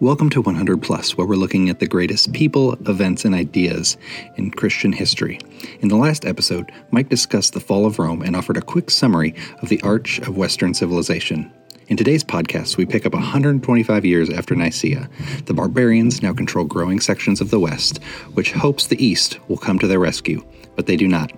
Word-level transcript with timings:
Welcome 0.00 0.30
to 0.30 0.40
100 0.40 0.80
Plus, 0.80 1.16
where 1.16 1.26
we're 1.26 1.34
looking 1.34 1.68
at 1.68 1.80
the 1.80 1.88
greatest 1.88 2.32
people, 2.32 2.74
events, 2.88 3.24
and 3.24 3.34
ideas 3.34 3.96
in 4.36 4.52
Christian 4.52 4.92
history. 4.92 5.40
In 5.80 5.88
the 5.88 5.96
last 5.96 6.24
episode, 6.24 6.70
Mike 6.92 7.08
discussed 7.08 7.52
the 7.52 7.58
fall 7.58 7.84
of 7.84 7.98
Rome 7.98 8.22
and 8.22 8.36
offered 8.36 8.56
a 8.56 8.62
quick 8.62 8.92
summary 8.92 9.34
of 9.60 9.70
the 9.70 9.80
arch 9.82 10.20
of 10.20 10.36
Western 10.36 10.72
civilization. 10.72 11.52
In 11.88 11.96
today's 11.96 12.22
podcast, 12.22 12.76
we 12.76 12.86
pick 12.86 13.06
up 13.06 13.12
125 13.12 14.04
years 14.04 14.30
after 14.30 14.54
Nicaea. 14.54 15.10
The 15.46 15.54
barbarians 15.54 16.22
now 16.22 16.32
control 16.32 16.64
growing 16.64 17.00
sections 17.00 17.40
of 17.40 17.50
the 17.50 17.58
West, 17.58 17.98
which 18.34 18.52
hopes 18.52 18.86
the 18.86 19.04
East 19.04 19.40
will 19.48 19.56
come 19.56 19.80
to 19.80 19.88
their 19.88 19.98
rescue, 19.98 20.44
but 20.76 20.86
they 20.86 20.96
do 20.96 21.08
not 21.08 21.32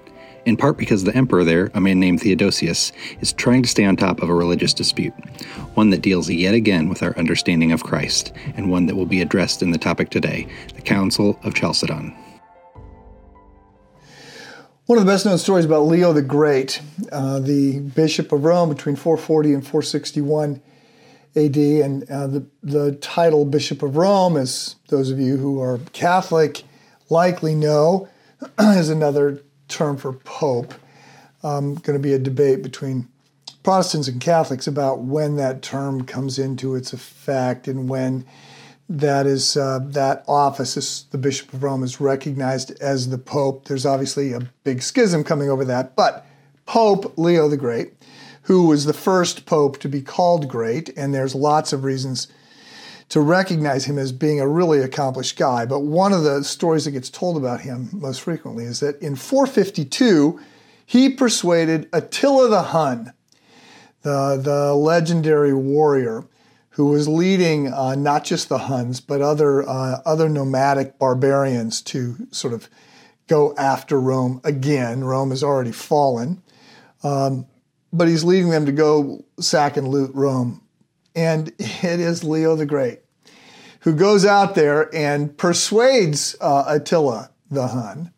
in 0.45 0.57
part 0.57 0.77
because 0.77 1.05
the 1.05 1.15
emperor 1.15 1.45
there, 1.45 1.71
a 1.75 1.81
man 1.81 2.01
named 2.01 2.21
Theodosius, 2.21 2.93
is 3.21 3.33
trying 3.33 3.63
to 3.63 3.69
stay 3.69 3.85
on 3.85 3.97
top 3.97 4.23
of 4.23 4.29
a 4.29 4.35
religious 4.35 4.75
dispute, 4.75 5.13
one 5.75 5.91
that 5.91 6.03
deals 6.03 6.31
yet 6.31 6.55
again 6.55 6.89
with 6.89 7.03
our 7.03 7.17
understanding 7.19 7.73
of 7.73 7.85
Christ, 7.85 8.33
and 8.57 8.71
one 8.71 8.87
that 8.87 8.97
will 8.97 9.07
be 9.07 9.21
addressed 9.21 9.63
in 9.63 9.71
the 9.71 9.79
topic 9.79 10.11
today 10.11 10.47
the 10.75 10.83
Council 10.83 11.39
of 11.43 11.55
Chalcedon. 11.55 12.15
One 14.87 14.99
of 14.99 15.07
the 15.07 15.13
best 15.13 15.25
known 15.25 15.39
stories 15.39 15.65
about 15.65 15.83
Leo 15.83 16.13
the 16.13 16.21
Great, 16.21 16.83
uh, 17.13 17.39
the 17.39 17.79
Bishop 17.79 18.33
of 18.33 18.43
Rome 18.43 18.69
between 18.69 18.97
440 18.97 19.55
and 19.55 19.63
461 19.65 20.61
AD, 21.37 21.57
and 21.57 22.11
uh, 22.11 22.27
the, 22.27 22.47
the 22.65 22.93
title 22.97 23.45
Bishop 23.45 23.85
of 23.85 23.97
Rome, 23.97 24.37
as 24.37 24.75
those 24.89 25.11
of 25.11 25.21
you 25.21 25.37
who 25.37 25.61
are 25.61 25.79
Catholic 25.93 26.65
likely 27.09 27.55
know, 27.55 28.09
is 28.59 28.89
another 28.89 29.43
term 29.71 29.97
for 29.97 30.13
pope. 30.13 30.75
Um, 31.43 31.77
going 31.77 31.99
to 31.99 32.03
be 32.03 32.13
a 32.13 32.19
debate 32.19 32.63
between 32.63 33.09
Protestants 33.63 34.09
and 34.09 34.21
Catholics 34.21 34.67
about 34.67 35.01
when 35.01 35.37
that 35.37 35.63
term 35.63 36.05
comes 36.05 36.39
into 36.39 36.75
its 36.75 36.93
effect 36.93 37.69
and 37.69 37.89
when 37.89 38.27
that 38.89 39.27
is 39.27 39.57
uh, 39.57 39.79
that 39.83 40.25
office, 40.27 40.77
is, 40.77 41.07
the 41.13 41.19
Bishop 41.19 41.53
of 41.53 41.63
Rome, 41.63 41.85
is 41.85 42.01
recognized 42.01 42.73
as 42.81 43.09
the 43.09 43.19
Pope. 43.19 43.67
There's 43.67 43.87
obviously 43.87 44.33
a 44.33 44.51
big 44.65 44.83
schism 44.83 45.23
coming 45.23 45.49
over 45.49 45.65
that, 45.67 45.95
but 45.95 46.27
Pope 46.67 47.17
Leo 47.17 47.49
the 47.49 47.57
Great, 47.57 47.93
who 48.43 48.67
was 48.67 48.85
the 48.85 48.93
first 48.93 49.47
Pope 49.47 49.79
to 49.79 49.89
be 49.89 50.03
called 50.03 50.49
great, 50.49 50.91
and 50.97 51.15
there's 51.15 51.35
lots 51.35 51.73
of 51.73 51.85
reasons 51.85 52.27
to 53.11 53.21
recognize 53.21 53.85
him 53.85 53.99
as 53.99 54.13
being 54.13 54.41
a 54.41 54.49
really 54.49 54.81
accomplished 54.81 55.37
guy. 55.37 55.67
But 55.67 55.81
one 55.81 56.13
of 56.13 56.23
the 56.23 56.43
stories 56.43 56.85
that 56.85 56.93
gets 56.93 57.11
told 57.11 57.37
about 57.37 57.61
him 57.61 57.91
most 57.93 58.23
frequently 58.23 58.65
is 58.65 58.81
that 58.81 59.01
in 59.03 59.17
452, 59.17 60.41
he 60.87 61.11
persuaded 61.11 61.89
Attila 61.93 62.49
the 62.49 62.63
Hun, 62.63 63.13
the, 64.03 64.41
the 64.43 64.75
legendary 64.75 65.53
warrior 65.53 66.25
who 66.71 66.87
was 66.87 67.09
leading 67.09 67.73
uh, 67.73 67.97
not 67.97 68.25
just 68.25 68.49
the 68.49 68.59
Huns, 68.59 69.01
but 69.01 69.21
other, 69.21 69.69
uh, 69.69 70.01
other 70.07 70.29
nomadic 70.29 70.99
barbarians 70.99 71.83
to 71.83 72.29
sort 72.31 72.55
of 72.55 72.69
go 73.27 73.55
after 73.57 74.01
Rome 74.01 74.41
again. 74.45 75.03
Rome 75.03 75.31
has 75.31 75.43
already 75.43 75.73
fallen. 75.73 76.43
Um, 77.03 77.47
but 77.93 78.07
he's 78.07 78.23
leading 78.23 78.51
them 78.51 78.67
to 78.67 78.73
go 78.73 79.25
sack 79.41 79.77
and 79.77 79.89
loot 79.89 80.13
Rome 80.15 80.63
and 81.21 81.49
it 81.59 82.01
is 82.01 82.25
Leo 82.25 82.57
the 82.57 82.67
Great 82.67 83.01
who 83.81 83.95
goes 83.95 84.25
out 84.25 84.55
there 84.55 84.95
and 84.95 85.37
persuades 85.37 86.35
uh, 86.41 86.65
Attila 86.67 87.31
the 87.51 87.69
Hun 87.69 88.13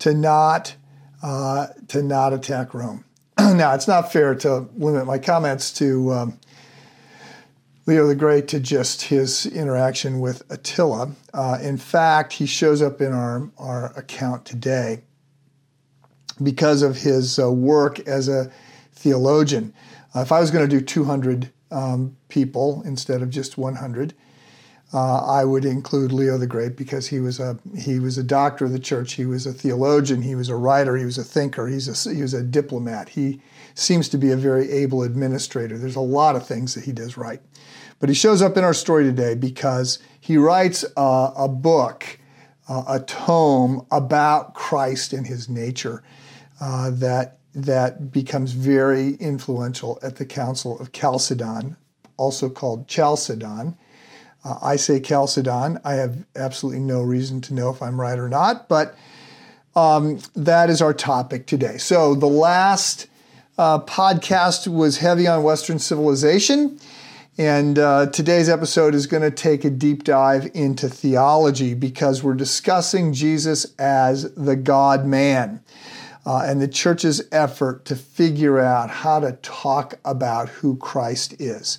to 0.00 0.14
not 0.14 0.76
uh, 1.22 1.68
to 1.88 2.02
not 2.02 2.32
attack 2.32 2.74
Rome. 2.74 3.04
now, 3.38 3.74
it's 3.74 3.86
not 3.86 4.12
fair 4.12 4.34
to 4.36 4.68
limit 4.76 5.06
my 5.06 5.18
comments 5.18 5.72
to 5.74 6.12
um, 6.12 6.40
Leo 7.86 8.06
the 8.06 8.16
Great 8.16 8.48
to 8.48 8.60
just 8.60 9.02
his 9.02 9.46
interaction 9.46 10.20
with 10.20 10.42
Attila. 10.50 11.12
Uh, 11.32 11.58
in 11.62 11.76
fact, 11.76 12.32
he 12.32 12.46
shows 12.46 12.82
up 12.82 13.00
in 13.00 13.12
our, 13.12 13.50
our 13.58 13.96
account 13.96 14.44
today 14.44 15.02
because 16.42 16.82
of 16.82 16.96
his 16.96 17.38
uh, 17.38 17.50
work 17.52 18.00
as 18.00 18.28
a 18.28 18.50
theologian. 18.92 19.72
Uh, 20.14 20.20
if 20.20 20.32
I 20.32 20.40
was 20.40 20.50
going 20.50 20.68
to 20.68 20.76
do 20.78 20.84
200 20.84 21.52
um, 21.72 22.16
people 22.28 22.82
instead 22.84 23.22
of 23.22 23.30
just 23.30 23.58
100. 23.58 24.14
Uh, 24.94 25.24
I 25.24 25.44
would 25.44 25.64
include 25.64 26.12
Leo 26.12 26.36
the 26.36 26.46
Great 26.46 26.76
because 26.76 27.06
he 27.08 27.18
was 27.18 27.40
a 27.40 27.58
he 27.78 27.98
was 27.98 28.18
a 28.18 28.22
doctor 28.22 28.66
of 28.66 28.72
the 28.72 28.78
church. 28.78 29.14
He 29.14 29.24
was 29.24 29.46
a 29.46 29.52
theologian. 29.52 30.20
He 30.20 30.34
was 30.34 30.50
a 30.50 30.56
writer. 30.56 30.96
He 30.96 31.06
was 31.06 31.16
a 31.16 31.24
thinker. 31.24 31.66
He's 31.66 31.88
a, 31.88 32.14
he 32.14 32.20
was 32.20 32.34
a 32.34 32.42
diplomat. 32.42 33.08
He 33.08 33.40
seems 33.74 34.10
to 34.10 34.18
be 34.18 34.30
a 34.30 34.36
very 34.36 34.70
able 34.70 35.02
administrator. 35.02 35.78
There's 35.78 35.96
a 35.96 36.00
lot 36.00 36.36
of 36.36 36.46
things 36.46 36.74
that 36.74 36.84
he 36.84 36.92
does 36.92 37.16
right, 37.16 37.40
but 38.00 38.10
he 38.10 38.14
shows 38.14 38.42
up 38.42 38.58
in 38.58 38.64
our 38.64 38.74
story 38.74 39.04
today 39.04 39.34
because 39.34 39.98
he 40.20 40.36
writes 40.36 40.84
a, 40.94 41.32
a 41.38 41.48
book, 41.48 42.18
uh, 42.68 42.84
a 42.86 43.00
tome 43.00 43.86
about 43.90 44.52
Christ 44.52 45.14
and 45.14 45.26
his 45.26 45.48
nature 45.48 46.02
uh, 46.60 46.90
that 46.90 47.38
that 47.54 48.12
becomes 48.12 48.52
very 48.52 49.14
influential 49.14 49.98
at 50.02 50.16
the 50.16 50.24
Council 50.24 50.78
of 50.80 50.92
Chalcedon, 50.92 51.76
also 52.16 52.48
called 52.48 52.88
Chalcedon. 52.88 53.76
Uh, 54.44 54.58
I 54.62 54.76
say 54.76 55.00
Chalcedon. 55.00 55.78
I 55.84 55.94
have 55.94 56.24
absolutely 56.34 56.80
no 56.80 57.02
reason 57.02 57.40
to 57.42 57.54
know 57.54 57.70
if 57.70 57.82
I'm 57.82 58.00
right 58.00 58.18
or 58.18 58.28
not, 58.28 58.68
but 58.68 58.96
um, 59.76 60.20
that 60.34 60.70
is 60.70 60.82
our 60.82 60.94
topic 60.94 61.46
today. 61.46 61.78
So 61.78 62.14
the 62.14 62.26
last 62.26 63.06
uh, 63.58 63.80
podcast 63.80 64.66
was 64.68 64.98
heavy 64.98 65.26
on 65.26 65.42
Western 65.42 65.78
civilization. 65.78 66.78
And 67.38 67.78
uh, 67.78 68.06
today's 68.06 68.50
episode 68.50 68.94
is 68.94 69.06
going 69.06 69.22
to 69.22 69.30
take 69.30 69.64
a 69.64 69.70
deep 69.70 70.04
dive 70.04 70.50
into 70.52 70.88
theology 70.88 71.72
because 71.72 72.22
we're 72.22 72.34
discussing 72.34 73.14
Jesus 73.14 73.74
as 73.78 74.34
the 74.34 74.56
God 74.56 75.06
man 75.06 75.62
uh, 76.24 76.44
and 76.46 76.60
the 76.60 76.68
church's 76.68 77.22
effort 77.32 77.84
to 77.84 77.96
figure 77.96 78.60
out 78.60 78.90
how 78.90 79.20
to 79.20 79.32
talk 79.42 79.94
about 80.04 80.48
who 80.48 80.76
Christ 80.76 81.34
is. 81.40 81.78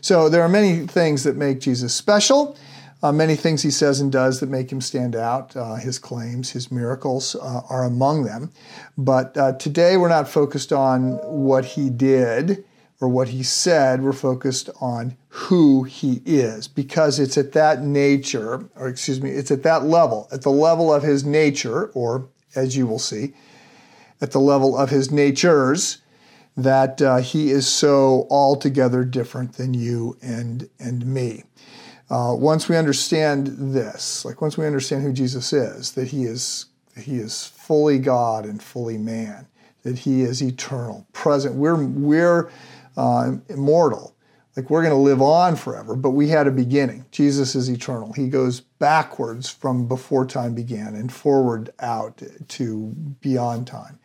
So 0.00 0.28
there 0.28 0.42
are 0.42 0.48
many 0.48 0.86
things 0.86 1.24
that 1.24 1.36
make 1.36 1.60
Jesus 1.60 1.94
special. 1.94 2.56
Uh, 3.02 3.12
many 3.12 3.36
things 3.36 3.62
he 3.62 3.70
says 3.70 4.00
and 4.00 4.10
does 4.10 4.40
that 4.40 4.48
make 4.48 4.72
him 4.72 4.80
stand 4.80 5.14
out. 5.14 5.54
Uh, 5.54 5.74
his 5.74 5.98
claims, 5.98 6.50
his 6.50 6.72
miracles 6.72 7.34
uh, 7.34 7.60
are 7.68 7.84
among 7.84 8.24
them. 8.24 8.50
But 8.96 9.36
uh, 9.36 9.52
today 9.52 9.98
we're 9.98 10.08
not 10.08 10.26
focused 10.26 10.72
on 10.72 11.18
what 11.22 11.66
he 11.66 11.90
did 11.90 12.64
or 13.00 13.08
what 13.08 13.28
he 13.28 13.42
said. 13.42 14.02
We're 14.02 14.14
focused 14.14 14.70
on 14.80 15.16
who 15.28 15.82
he 15.82 16.22
is 16.24 16.66
because 16.66 17.18
it's 17.18 17.36
at 17.36 17.52
that 17.52 17.82
nature, 17.82 18.64
or 18.74 18.88
excuse 18.88 19.20
me, 19.20 19.30
it's 19.30 19.50
at 19.50 19.64
that 19.64 19.84
level, 19.84 20.26
at 20.32 20.40
the 20.40 20.50
level 20.50 20.92
of 20.92 21.02
his 21.02 21.24
nature, 21.24 21.88
or 21.88 22.26
as 22.56 22.74
you 22.74 22.86
will 22.86 22.98
see, 22.98 23.34
at 24.20 24.32
the 24.32 24.40
level 24.40 24.76
of 24.76 24.90
his 24.90 25.10
natures 25.10 25.98
that 26.56 27.02
uh, 27.02 27.16
he 27.16 27.50
is 27.50 27.66
so 27.66 28.26
altogether 28.30 29.04
different 29.04 29.54
than 29.54 29.74
you 29.74 30.16
and 30.22 30.68
and 30.78 31.04
me. 31.06 31.44
Uh, 32.10 32.34
once 32.36 32.68
we 32.68 32.76
understand 32.76 33.48
this, 33.74 34.24
like 34.24 34.40
once 34.40 34.56
we 34.56 34.66
understand 34.66 35.02
who 35.02 35.12
Jesus 35.12 35.52
is, 35.52 35.92
that 35.92 36.08
he 36.08 36.24
is 36.24 36.66
he 36.96 37.16
is 37.16 37.46
fully 37.46 37.98
God 37.98 38.44
and 38.44 38.62
fully 38.62 38.98
man, 38.98 39.48
that 39.82 39.98
he 39.98 40.22
is 40.22 40.42
eternal, 40.42 41.06
present. 41.12 41.54
We're 41.56 41.82
we're 41.82 42.50
uh, 42.96 43.32
immortal. 43.48 44.14
Like 44.56 44.70
we're 44.70 44.82
going 44.82 44.94
to 44.94 44.96
live 44.96 45.20
on 45.20 45.56
forever, 45.56 45.96
but 45.96 46.10
we 46.10 46.28
had 46.28 46.46
a 46.46 46.52
beginning. 46.52 47.06
Jesus 47.10 47.56
is 47.56 47.68
eternal. 47.68 48.12
He 48.12 48.28
goes 48.28 48.60
backwards 48.60 49.50
from 49.50 49.88
before 49.88 50.24
time 50.26 50.54
began 50.54 50.94
and 50.94 51.12
forward 51.12 51.70
out 51.80 52.22
to 52.46 52.94
beyond 53.20 53.66
time. 53.66 53.98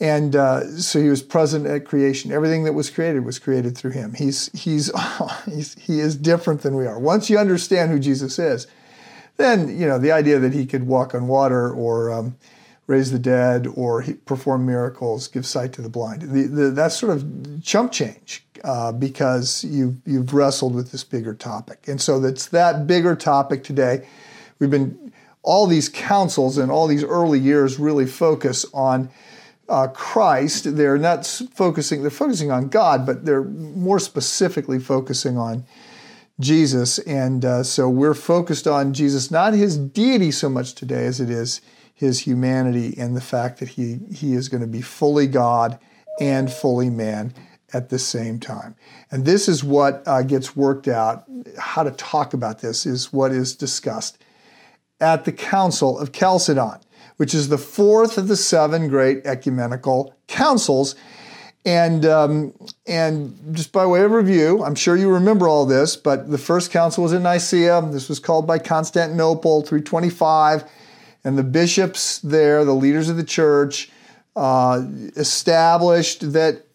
And 0.00 0.34
uh, 0.34 0.66
so 0.78 1.00
he 1.00 1.08
was 1.08 1.22
present 1.22 1.66
at 1.66 1.84
creation. 1.84 2.32
Everything 2.32 2.64
that 2.64 2.72
was 2.72 2.90
created 2.90 3.24
was 3.24 3.38
created 3.38 3.78
through 3.78 3.92
him. 3.92 4.14
He's, 4.14 4.50
he's, 4.52 4.90
he's, 5.46 5.74
he 5.74 6.00
is 6.00 6.16
different 6.16 6.62
than 6.62 6.74
we 6.74 6.86
are. 6.86 6.98
Once 6.98 7.30
you 7.30 7.38
understand 7.38 7.90
who 7.92 7.98
Jesus 7.98 8.38
is, 8.38 8.66
then, 9.36 9.68
you 9.78 9.86
know, 9.86 9.98
the 9.98 10.12
idea 10.12 10.38
that 10.38 10.52
he 10.52 10.66
could 10.66 10.86
walk 10.86 11.14
on 11.14 11.26
water 11.26 11.72
or 11.72 12.12
um, 12.12 12.36
raise 12.86 13.10
the 13.10 13.18
dead 13.18 13.66
or 13.74 14.04
perform 14.26 14.66
miracles, 14.66 15.28
give 15.28 15.46
sight 15.46 15.72
to 15.72 15.82
the 15.82 15.88
blind, 15.88 16.22
the, 16.22 16.42
the, 16.42 16.70
that's 16.70 16.96
sort 16.96 17.16
of 17.16 17.62
chump 17.62 17.90
change 17.90 18.44
uh, 18.62 18.92
because 18.92 19.64
you've, 19.64 19.96
you've 20.06 20.32
wrestled 20.34 20.74
with 20.74 20.92
this 20.92 21.04
bigger 21.04 21.34
topic. 21.34 21.86
And 21.88 22.00
so 22.00 22.20
that's 22.20 22.46
that 22.46 22.86
bigger 22.86 23.16
topic 23.16 23.64
today. 23.64 24.06
We've 24.58 24.70
been, 24.70 25.12
all 25.42 25.66
these 25.66 25.88
councils 25.88 26.58
and 26.58 26.70
all 26.70 26.86
these 26.86 27.04
early 27.04 27.38
years 27.38 27.78
really 27.78 28.06
focus 28.06 28.64
on 28.72 29.10
uh, 29.68 29.88
Christ, 29.88 30.76
they're 30.76 30.98
not 30.98 31.26
focusing, 31.54 32.02
they're 32.02 32.10
focusing 32.10 32.50
on 32.50 32.68
God, 32.68 33.06
but 33.06 33.24
they're 33.24 33.44
more 33.44 33.98
specifically 33.98 34.78
focusing 34.78 35.38
on 35.38 35.64
Jesus. 36.40 36.98
And 37.00 37.44
uh, 37.44 37.62
so 37.62 37.88
we're 37.88 38.14
focused 38.14 38.66
on 38.66 38.92
Jesus, 38.92 39.30
not 39.30 39.54
his 39.54 39.78
deity 39.78 40.30
so 40.30 40.48
much 40.48 40.74
today 40.74 41.06
as 41.06 41.20
it 41.20 41.30
is 41.30 41.60
his 41.94 42.20
humanity 42.20 42.94
and 42.98 43.16
the 43.16 43.20
fact 43.20 43.60
that 43.60 43.68
he, 43.70 44.00
he 44.12 44.34
is 44.34 44.48
going 44.48 44.60
to 44.60 44.66
be 44.66 44.82
fully 44.82 45.28
God 45.28 45.78
and 46.20 46.52
fully 46.52 46.90
man 46.90 47.32
at 47.72 47.88
the 47.88 47.98
same 47.98 48.38
time. 48.40 48.74
And 49.10 49.24
this 49.24 49.48
is 49.48 49.62
what 49.62 50.02
uh, 50.06 50.22
gets 50.22 50.56
worked 50.56 50.88
out. 50.88 51.24
How 51.58 51.84
to 51.84 51.92
talk 51.92 52.34
about 52.34 52.60
this 52.60 52.84
is 52.84 53.12
what 53.12 53.30
is 53.30 53.54
discussed 53.54 54.18
at 55.00 55.24
the 55.24 55.32
Council 55.32 55.98
of 55.98 56.12
Chalcedon, 56.12 56.80
which 57.16 57.34
is 57.34 57.48
the 57.48 57.58
fourth 57.58 58.18
of 58.18 58.28
the 58.28 58.36
seven 58.36 58.88
great 58.88 59.24
ecumenical 59.26 60.14
councils. 60.26 60.94
And 61.66 62.04
um, 62.04 62.52
and 62.86 63.38
just 63.52 63.72
by 63.72 63.86
way 63.86 64.02
of 64.02 64.10
review, 64.10 64.62
I'm 64.62 64.74
sure 64.74 64.96
you 64.96 65.10
remember 65.10 65.48
all 65.48 65.64
this, 65.64 65.96
but 65.96 66.30
the 66.30 66.36
first 66.36 66.70
council 66.70 67.02
was 67.02 67.14
in 67.14 67.22
Nicaea. 67.22 67.80
This 67.90 68.08
was 68.08 68.18
called 68.18 68.46
by 68.46 68.58
Constantinople, 68.58 69.62
325, 69.62 70.64
and 71.24 71.38
the 71.38 71.42
bishops 71.42 72.18
there, 72.18 72.66
the 72.66 72.74
leaders 72.74 73.08
of 73.08 73.16
the 73.16 73.24
church, 73.24 73.90
uh, 74.36 74.82
established 75.16 76.32
that 76.32 76.66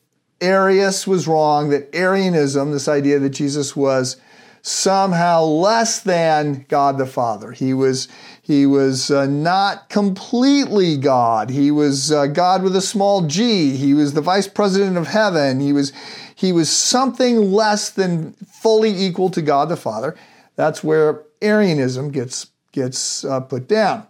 Arius 0.42 1.06
was 1.06 1.28
wrong, 1.28 1.70
that 1.70 1.94
Arianism, 1.94 2.72
this 2.72 2.88
idea 2.88 3.20
that 3.20 3.30
Jesus 3.30 3.76
was 3.76 4.18
somehow 4.62 5.44
less 5.44 6.02
than 6.02 6.66
God 6.70 6.98
the 6.98 7.06
Father. 7.06 7.52
He 7.52 7.74
was 7.74 8.08
he 8.42 8.66
was 8.66 9.12
uh, 9.12 9.28
not 9.28 9.90
completely 9.90 10.98
God. 10.98 11.50
He 11.50 11.72
was 11.72 12.12
uh, 12.12 12.28
God 12.28 12.64
with 12.64 12.76
a 12.76 12.82
small 12.82 13.22
g. 13.22 13.76
He 13.76 13.94
was 13.94 14.14
the 14.14 14.22
vice 14.22 14.48
president 14.48 14.98
of 14.98 15.08
heaven. 15.08 15.60
He 15.60 15.74
was 15.74 15.94
he 16.36 16.52
was 16.52 16.70
something 16.70 17.52
less 17.52 17.90
than 17.90 18.34
fully 18.34 18.92
equal 18.92 19.30
to 19.32 19.42
God 19.42 19.70
the 19.70 19.78
Father. 19.78 20.16
That's 20.56 20.84
where 20.84 21.24
Arianism 21.42 22.12
gets 22.12 22.48
gets 22.72 23.24
uh, 23.24 23.40
put 23.42 23.68
down. 23.68 24.06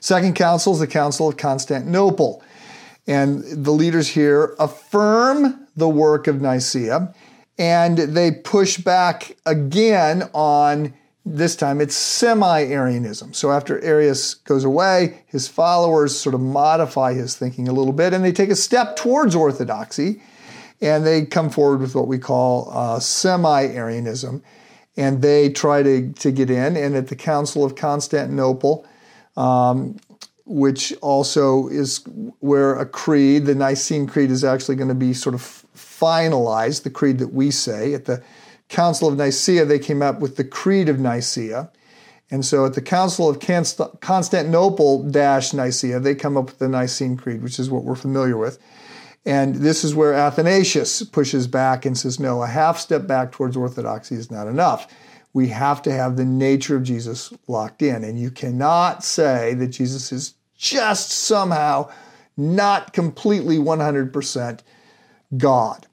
Second 0.00 0.34
council 0.34 0.72
is 0.72 0.80
the 0.80 0.86
Council 0.86 1.28
of 1.28 1.36
Constantinople. 1.36 2.42
And 3.06 3.42
the 3.42 3.70
leaders 3.70 4.08
here 4.08 4.54
affirm 4.58 5.66
the 5.76 5.88
work 5.88 6.26
of 6.26 6.42
Nicaea 6.42 7.14
and 7.58 7.98
they 7.98 8.30
push 8.30 8.78
back 8.78 9.36
again 9.44 10.30
on 10.32 10.94
this 11.36 11.56
time 11.56 11.80
it's 11.80 11.94
semi-Arianism. 11.94 13.34
So 13.34 13.52
after 13.52 13.82
Arius 13.84 14.34
goes 14.34 14.64
away, 14.64 15.24
his 15.26 15.46
followers 15.46 16.18
sort 16.18 16.34
of 16.34 16.40
modify 16.40 17.12
his 17.12 17.36
thinking 17.36 17.68
a 17.68 17.72
little 17.72 17.92
bit 17.92 18.14
and 18.14 18.24
they 18.24 18.32
take 18.32 18.50
a 18.50 18.56
step 18.56 18.96
towards 18.96 19.34
orthodoxy 19.34 20.22
and 20.80 21.04
they 21.04 21.26
come 21.26 21.50
forward 21.50 21.80
with 21.80 21.94
what 21.94 22.06
we 22.06 22.18
call 22.18 22.70
uh, 22.72 23.00
semi-Arianism. 23.00 24.42
And 24.96 25.22
they 25.22 25.50
try 25.50 25.82
to, 25.82 26.12
to 26.12 26.32
get 26.32 26.50
in. 26.50 26.76
And 26.76 26.96
at 26.96 27.06
the 27.06 27.14
Council 27.14 27.64
of 27.64 27.76
Constantinople, 27.76 28.84
um, 29.36 29.96
which 30.44 30.92
also 31.02 31.68
is 31.68 32.04
where 32.40 32.76
a 32.76 32.86
creed, 32.86 33.46
the 33.46 33.54
Nicene 33.54 34.08
Creed, 34.08 34.30
is 34.30 34.42
actually 34.42 34.74
going 34.74 34.88
to 34.88 34.94
be 34.94 35.14
sort 35.14 35.36
of 35.36 35.64
finalized, 35.98 36.82
the 36.82 36.90
creed 36.90 37.18
that 37.18 37.32
we 37.32 37.50
say. 37.50 37.94
At 37.94 38.04
the 38.04 38.22
Council 38.68 39.08
of 39.08 39.16
Nicaea, 39.16 39.64
they 39.64 39.78
came 39.78 40.02
up 40.02 40.20
with 40.20 40.36
the 40.36 40.44
Creed 40.44 40.88
of 40.88 40.98
Nicaea. 40.98 41.70
And 42.30 42.44
so 42.44 42.66
at 42.66 42.74
the 42.74 42.82
Council 42.82 43.28
of 43.28 43.40
Constantinople 43.40 45.02
Nicaea, 45.04 45.98
they 46.00 46.14
come 46.14 46.36
up 46.36 46.46
with 46.46 46.58
the 46.58 46.68
Nicene 46.68 47.16
Creed, 47.16 47.42
which 47.42 47.58
is 47.58 47.70
what 47.70 47.84
we're 47.84 47.94
familiar 47.94 48.36
with. 48.36 48.58
And 49.24 49.56
this 49.56 49.82
is 49.82 49.94
where 49.94 50.12
Athanasius 50.14 51.02
pushes 51.02 51.46
back 51.46 51.86
and 51.86 51.96
says, 51.96 52.20
no, 52.20 52.42
a 52.42 52.46
half 52.46 52.78
step 52.78 53.06
back 53.06 53.32
towards 53.32 53.56
orthodoxy 53.56 54.14
is 54.14 54.30
not 54.30 54.46
enough. 54.46 54.86
We 55.32 55.48
have 55.48 55.82
to 55.82 55.92
have 55.92 56.16
the 56.16 56.24
nature 56.24 56.76
of 56.76 56.82
Jesus 56.82 57.32
locked 57.46 57.82
in. 57.82 58.04
And 58.04 58.18
you 58.20 58.30
cannot 58.30 59.02
say 59.02 59.54
that 59.54 59.68
Jesus 59.68 60.12
is 60.12 60.34
just 60.56 61.10
somehow 61.10 61.90
not 62.36 62.92
completely 62.92 63.56
100% 63.56 64.60
God. 65.36 65.87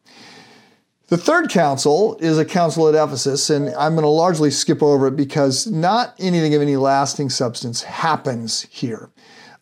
The 1.08 1.18
third 1.18 1.50
council 1.50 2.18
is 2.20 2.40
a 2.40 2.46
council 2.46 2.88
at 2.88 2.96
Ephesus, 2.96 3.52
and 3.52 3.70
I'm 3.76 3.94
going 3.94 4.04
to 4.04 4.10
largely 4.10 4.50
skip 4.50 4.82
over 4.82 5.08
it 5.08 5.16
because 5.16 5.68
not 5.68 6.16
anything 6.18 6.56
of 6.56 6.64
any 6.64 6.78
lasting 6.78 7.30
substance 7.30 7.84
happens 7.84 8.64
here. 8.72 9.12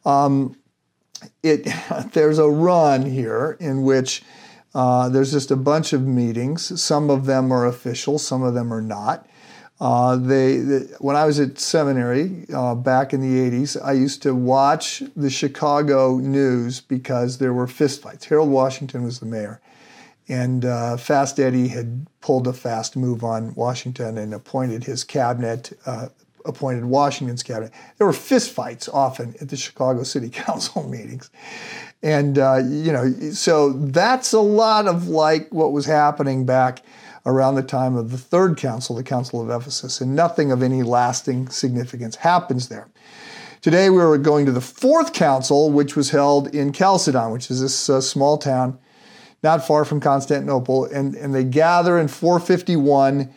Um, 0.06 0.56
it, 1.42 1.68
there's 2.14 2.40
a 2.40 2.50
run 2.50 3.06
here 3.06 3.58
in 3.60 3.84
which 3.84 4.24
uh, 4.74 5.10
there's 5.10 5.34
just 5.34 5.52
a 5.52 5.58
bunch 5.58 5.92
of 5.92 6.08
meetings. 6.08 6.82
Some 6.82 7.10
of 7.10 7.26
them 7.26 7.52
are 7.52 7.66
official, 7.66 8.18
some 8.20 8.42
of 8.42 8.54
them 8.54 8.74
are 8.74 8.82
not. 8.82 9.28
Uh, 9.82 10.16
they, 10.16 10.58
they, 10.58 10.80
when 11.00 11.18
I 11.18 11.26
was 11.26 11.42
at 11.42 11.60
seminary 11.60 12.46
uh, 12.54 12.74
back 12.74 13.12
in 13.12 13.20
the 13.20 13.52
80s, 13.52 13.76
I 13.84 13.92
used 13.92 14.22
to 14.22 14.34
watch 14.34 15.04
the 15.14 15.30
Chicago 15.30 16.20
news 16.20 16.80
because 16.80 17.40
there 17.40 17.54
were 17.54 17.68
fistfights. 17.68 18.24
Harold 18.26 18.50
Washington 18.50 19.04
was 19.04 19.20
the 19.20 19.26
mayor. 19.26 19.60
And 20.30 20.64
uh, 20.66 20.98
Fast 20.98 21.40
Eddie 21.40 21.68
had 21.68 22.08
pulled 22.22 22.48
a 22.48 22.54
fast 22.54 22.96
move 22.96 23.24
on 23.24 23.54
Washington 23.56 24.18
and 24.18 24.34
appointed 24.34 24.86
his 24.86 25.04
cabinet, 25.04 25.78
uh, 25.86 26.08
appointed 26.46 26.86
Washington's 26.86 27.44
cabinet. 27.44 27.74
There 27.98 28.08
were 28.08 28.14
fistfights 28.14 28.88
often 28.94 29.36
at 29.42 29.50
the 29.50 29.58
Chicago 29.58 30.04
City 30.04 30.30
Council 30.30 30.84
meetings. 30.90 31.30
And, 32.02 32.38
uh, 32.38 32.62
you 32.64 32.92
know, 32.92 33.12
so 33.32 33.74
that's 33.74 34.34
a 34.34 34.40
lot 34.40 34.88
of 34.88 35.08
like 35.08 35.50
what 35.52 35.72
was 35.72 35.86
happening 35.86 36.46
back 36.46 36.82
around 37.26 37.56
the 37.56 37.64
time 37.64 37.96
of 37.96 38.12
the 38.12 38.18
third 38.18 38.58
council, 38.58 38.96
the 38.96 39.04
Council 39.04 39.42
of 39.42 39.50
Ephesus, 39.50 40.02
and 40.02 40.14
nothing 40.16 40.52
of 40.52 40.62
any 40.62 40.84
lasting 40.84 41.48
significance 41.48 42.18
happens 42.18 42.68
there. 42.68 42.90
Today 43.62 43.90
we 43.90 44.02
are 44.02 44.18
going 44.18 44.46
to 44.46 44.52
the 44.52 44.60
fourth 44.60 45.14
council, 45.14 45.72
which 45.72 45.96
was 45.96 46.10
held 46.10 46.54
in 46.54 46.74
Chalcedon, 46.74 47.32
which 47.32 47.50
is 47.50 47.62
this 47.62 47.90
uh, 47.90 48.02
small 48.02 48.38
town 48.38 48.78
not 49.44 49.68
far 49.68 49.84
from 49.86 50.00
Constantinople, 50.00 50.86
and, 50.86 51.16
and 51.16 51.36
they 51.36 51.44
gather 51.44 52.00
in 52.00 52.08
451 52.08 53.34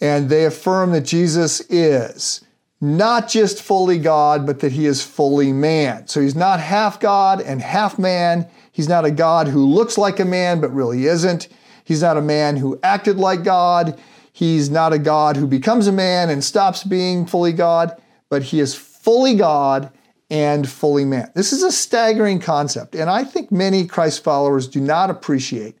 and 0.00 0.28
they 0.28 0.44
affirm 0.46 0.92
that 0.92 1.02
Jesus 1.02 1.60
is 1.68 2.42
not 2.80 3.28
just 3.28 3.62
fully 3.62 3.98
God, 3.98 4.46
but 4.46 4.60
that 4.60 4.72
he 4.72 4.86
is 4.86 5.02
fully 5.02 5.52
man. 5.52 6.08
So 6.08 6.20
he's 6.20 6.34
not 6.34 6.60
half 6.60 6.98
God 6.98 7.40
and 7.40 7.60
half 7.60 7.98
man. 7.98 8.48
He's 8.72 8.88
not 8.88 9.04
a 9.04 9.10
God 9.10 9.48
who 9.48 9.66
looks 9.66 9.98
like 9.98 10.18
a 10.18 10.24
man, 10.24 10.60
but 10.60 10.72
really 10.72 11.04
isn't. 11.06 11.48
He's 11.84 12.00
not 12.00 12.16
a 12.16 12.22
man 12.22 12.56
who 12.56 12.80
acted 12.82 13.18
like 13.18 13.44
God. 13.44 14.00
He's 14.32 14.70
not 14.70 14.94
a 14.94 14.98
God 14.98 15.36
who 15.36 15.46
becomes 15.46 15.86
a 15.86 15.92
man 15.92 16.30
and 16.30 16.42
stops 16.42 16.82
being 16.82 17.26
fully 17.26 17.52
God, 17.52 18.00
but 18.30 18.44
he 18.44 18.60
is 18.60 18.74
fully 18.74 19.34
God 19.34 19.92
and 20.30 20.68
fully 20.68 21.04
man. 21.04 21.30
This 21.34 21.52
is 21.52 21.62
a 21.62 21.72
staggering 21.72 22.38
concept, 22.38 22.94
and 22.94 23.10
I 23.10 23.24
think 23.24 23.50
many 23.50 23.86
Christ 23.86 24.22
followers 24.22 24.68
do 24.68 24.80
not 24.80 25.10
appreciate 25.10 25.76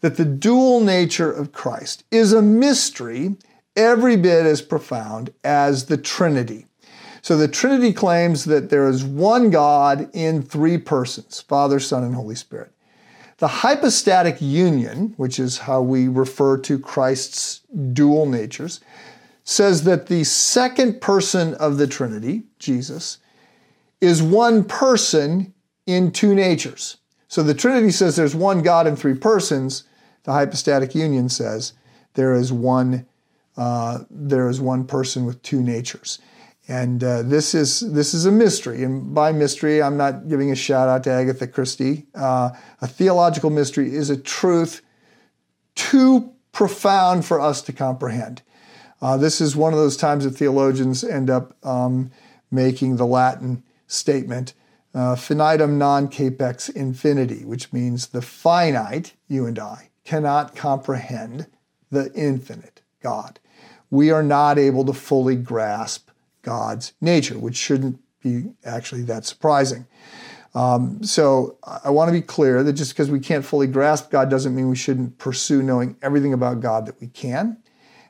that 0.00 0.16
the 0.16 0.24
dual 0.24 0.80
nature 0.80 1.30
of 1.30 1.52
Christ 1.52 2.04
is 2.10 2.32
a 2.32 2.42
mystery 2.42 3.36
every 3.76 4.16
bit 4.16 4.46
as 4.46 4.62
profound 4.62 5.32
as 5.42 5.86
the 5.86 5.96
Trinity. 5.96 6.66
So 7.22 7.36
the 7.36 7.48
Trinity 7.48 7.92
claims 7.92 8.44
that 8.44 8.68
there 8.68 8.86
is 8.86 9.02
one 9.02 9.48
God 9.48 10.10
in 10.12 10.42
three 10.42 10.78
persons 10.78 11.40
Father, 11.40 11.80
Son, 11.80 12.04
and 12.04 12.14
Holy 12.14 12.34
Spirit. 12.34 12.70
The 13.38 13.48
hypostatic 13.48 14.40
union, 14.40 15.14
which 15.16 15.38
is 15.38 15.58
how 15.58 15.82
we 15.82 16.06
refer 16.06 16.58
to 16.58 16.78
Christ's 16.78 17.60
dual 17.92 18.26
natures, 18.26 18.80
says 19.42 19.84
that 19.84 20.06
the 20.06 20.24
second 20.24 21.00
person 21.00 21.54
of 21.54 21.78
the 21.78 21.86
Trinity, 21.86 22.44
Jesus, 22.58 23.18
is 24.00 24.22
one 24.22 24.64
person 24.64 25.54
in 25.86 26.10
two 26.10 26.34
natures. 26.34 26.98
So 27.28 27.42
the 27.42 27.54
Trinity 27.54 27.90
says 27.90 28.16
there's 28.16 28.34
one 28.34 28.62
God 28.62 28.86
in 28.86 28.96
three 28.96 29.14
persons. 29.14 29.84
The 30.24 30.32
hypostatic 30.32 30.94
union 30.94 31.28
says 31.28 31.72
there 32.14 32.34
is 32.34 32.52
one 32.52 33.06
uh, 33.56 34.00
there 34.10 34.48
is 34.48 34.60
one 34.60 34.84
person 34.84 35.24
with 35.24 35.40
two 35.42 35.62
natures. 35.62 36.18
And 36.66 37.04
uh, 37.04 37.22
this 37.22 37.54
is 37.54 37.80
this 37.92 38.14
is 38.14 38.24
a 38.24 38.32
mystery, 38.32 38.84
and 38.84 39.14
by 39.14 39.32
mystery, 39.32 39.82
I'm 39.82 39.98
not 39.98 40.28
giving 40.28 40.50
a 40.50 40.56
shout 40.56 40.88
out 40.88 41.04
to 41.04 41.10
Agatha 41.10 41.46
Christie. 41.46 42.06
Uh, 42.14 42.50
a 42.80 42.86
theological 42.86 43.50
mystery 43.50 43.94
is 43.94 44.08
a 44.08 44.16
truth 44.16 44.80
too 45.74 46.32
profound 46.52 47.26
for 47.26 47.38
us 47.38 47.60
to 47.62 47.72
comprehend. 47.72 48.40
Uh, 49.02 49.18
this 49.18 49.42
is 49.42 49.54
one 49.54 49.74
of 49.74 49.78
those 49.78 49.98
times 49.98 50.24
that 50.24 50.30
theologians 50.30 51.04
end 51.04 51.28
up 51.28 51.54
um, 51.66 52.10
making 52.50 52.96
the 52.96 53.06
Latin 53.06 53.62
statement, 53.86 54.54
uh, 54.94 55.14
finitum 55.14 55.76
non 55.76 56.08
capax 56.08 56.72
infiniti, 56.72 57.44
which 57.44 57.72
means 57.72 58.08
the 58.08 58.22
finite, 58.22 59.14
you 59.28 59.46
and 59.46 59.58
I, 59.58 59.90
cannot 60.04 60.54
comprehend 60.54 61.46
the 61.90 62.12
infinite 62.14 62.82
God. 63.02 63.40
We 63.90 64.10
are 64.10 64.22
not 64.22 64.58
able 64.58 64.84
to 64.86 64.92
fully 64.92 65.36
grasp 65.36 66.10
God's 66.42 66.92
nature, 67.00 67.38
which 67.38 67.56
shouldn't 67.56 68.00
be 68.22 68.52
actually 68.64 69.02
that 69.02 69.24
surprising. 69.24 69.86
Um, 70.54 71.02
so 71.02 71.58
I 71.84 71.90
want 71.90 72.08
to 72.08 72.12
be 72.12 72.22
clear 72.22 72.62
that 72.62 72.74
just 72.74 72.92
because 72.92 73.10
we 73.10 73.18
can't 73.18 73.44
fully 73.44 73.66
grasp 73.66 74.10
God 74.10 74.30
doesn't 74.30 74.54
mean 74.54 74.68
we 74.68 74.76
shouldn't 74.76 75.18
pursue 75.18 75.62
knowing 75.62 75.96
everything 76.00 76.32
about 76.32 76.60
God 76.60 76.86
that 76.86 77.00
we 77.00 77.08
can, 77.08 77.58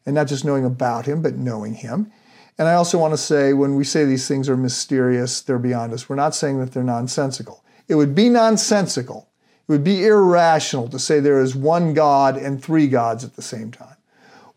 and 0.04 0.14
not 0.14 0.26
just 0.26 0.44
knowing 0.44 0.64
about 0.64 1.06
Him, 1.06 1.22
but 1.22 1.36
knowing 1.36 1.74
Him. 1.74 2.12
And 2.58 2.68
I 2.68 2.74
also 2.74 2.98
want 2.98 3.12
to 3.12 3.18
say 3.18 3.52
when 3.52 3.74
we 3.74 3.84
say 3.84 4.04
these 4.04 4.28
things 4.28 4.48
are 4.48 4.56
mysterious, 4.56 5.40
they're 5.40 5.58
beyond 5.58 5.92
us, 5.92 6.08
we're 6.08 6.16
not 6.16 6.34
saying 6.34 6.60
that 6.60 6.72
they're 6.72 6.84
nonsensical. 6.84 7.64
It 7.88 7.96
would 7.96 8.14
be 8.14 8.28
nonsensical 8.28 9.28
It 9.66 9.72
would 9.72 9.84
be 9.84 10.04
irrational 10.06 10.88
to 10.88 10.98
say 10.98 11.20
there 11.20 11.40
is 11.40 11.56
one 11.56 11.94
God 11.94 12.36
and 12.36 12.62
three 12.62 12.86
gods 12.86 13.24
at 13.24 13.34
the 13.34 13.42
same 13.42 13.70
time, 13.70 13.96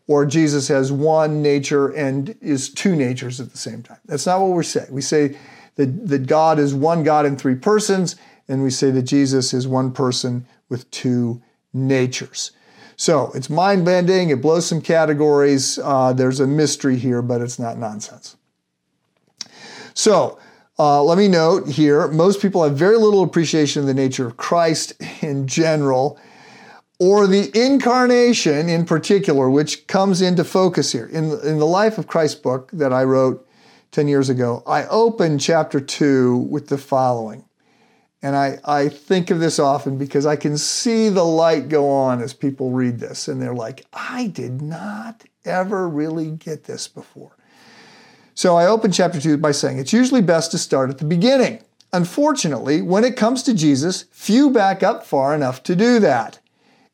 or 0.06 0.26
Jesus 0.26 0.68
has 0.68 0.92
one 0.92 1.42
nature 1.42 1.88
and 1.88 2.36
is 2.42 2.68
two 2.68 2.94
natures 2.94 3.40
at 3.40 3.50
the 3.50 3.58
same 3.58 3.82
time. 3.82 3.98
That's 4.04 4.26
not 4.26 4.40
what 4.40 4.54
we 4.54 4.64
say. 4.64 4.86
We 4.90 5.00
say 5.00 5.36
that, 5.76 6.08
that 6.08 6.26
God 6.26 6.58
is 6.58 6.74
one 6.74 7.04
God 7.04 7.24
in 7.24 7.36
three 7.36 7.54
persons, 7.54 8.16
and 8.48 8.62
we 8.62 8.70
say 8.70 8.90
that 8.90 9.02
Jesus 9.02 9.54
is 9.54 9.66
one 9.66 9.92
person 9.92 10.46
with 10.68 10.90
two 10.90 11.40
natures. 11.72 12.52
So 12.98 13.30
it's 13.32 13.48
mind 13.48 13.84
bending, 13.84 14.30
it 14.30 14.42
blows 14.42 14.66
some 14.66 14.80
categories. 14.80 15.78
Uh, 15.78 16.12
there's 16.12 16.40
a 16.40 16.48
mystery 16.48 16.96
here, 16.96 17.22
but 17.22 17.40
it's 17.40 17.56
not 17.56 17.78
nonsense. 17.78 18.36
So, 19.94 20.40
uh, 20.80 21.02
let 21.04 21.16
me 21.16 21.28
note 21.28 21.68
here 21.68 22.08
most 22.08 22.42
people 22.42 22.64
have 22.64 22.76
very 22.76 22.96
little 22.96 23.22
appreciation 23.22 23.80
of 23.80 23.86
the 23.86 23.94
nature 23.94 24.26
of 24.26 24.36
Christ 24.36 24.94
in 25.22 25.46
general, 25.46 26.18
or 26.98 27.28
the 27.28 27.56
incarnation 27.56 28.68
in 28.68 28.84
particular, 28.84 29.48
which 29.48 29.86
comes 29.86 30.20
into 30.20 30.42
focus 30.42 30.90
here. 30.90 31.06
In, 31.06 31.30
in 31.44 31.58
the 31.58 31.66
Life 31.66 31.98
of 31.98 32.08
Christ 32.08 32.42
book 32.42 32.68
that 32.72 32.92
I 32.92 33.04
wrote 33.04 33.48
10 33.92 34.08
years 34.08 34.28
ago, 34.28 34.64
I 34.66 34.86
open 34.86 35.38
chapter 35.38 35.78
2 35.78 36.36
with 36.50 36.66
the 36.66 36.78
following. 36.78 37.44
And 38.20 38.34
I, 38.34 38.58
I 38.64 38.88
think 38.88 39.30
of 39.30 39.38
this 39.38 39.58
often 39.58 39.96
because 39.96 40.26
I 40.26 40.34
can 40.36 40.58
see 40.58 41.08
the 41.08 41.24
light 41.24 41.68
go 41.68 41.88
on 41.88 42.20
as 42.20 42.34
people 42.34 42.72
read 42.72 42.98
this, 42.98 43.28
and 43.28 43.40
they're 43.40 43.54
like, 43.54 43.86
I 43.92 44.26
did 44.26 44.60
not 44.60 45.24
ever 45.44 45.88
really 45.88 46.32
get 46.32 46.64
this 46.64 46.88
before. 46.88 47.36
So 48.34 48.56
I 48.56 48.66
open 48.66 48.92
chapter 48.92 49.20
2 49.20 49.38
by 49.38 49.52
saying 49.52 49.78
it's 49.78 49.92
usually 49.92 50.22
best 50.22 50.50
to 50.50 50.58
start 50.58 50.90
at 50.90 50.98
the 50.98 51.04
beginning. 51.04 51.62
Unfortunately, 51.92 52.82
when 52.82 53.04
it 53.04 53.16
comes 53.16 53.42
to 53.44 53.54
Jesus, 53.54 54.04
few 54.10 54.50
back 54.50 54.82
up 54.82 55.06
far 55.06 55.34
enough 55.34 55.62
to 55.64 55.74
do 55.74 55.98
that. 56.00 56.38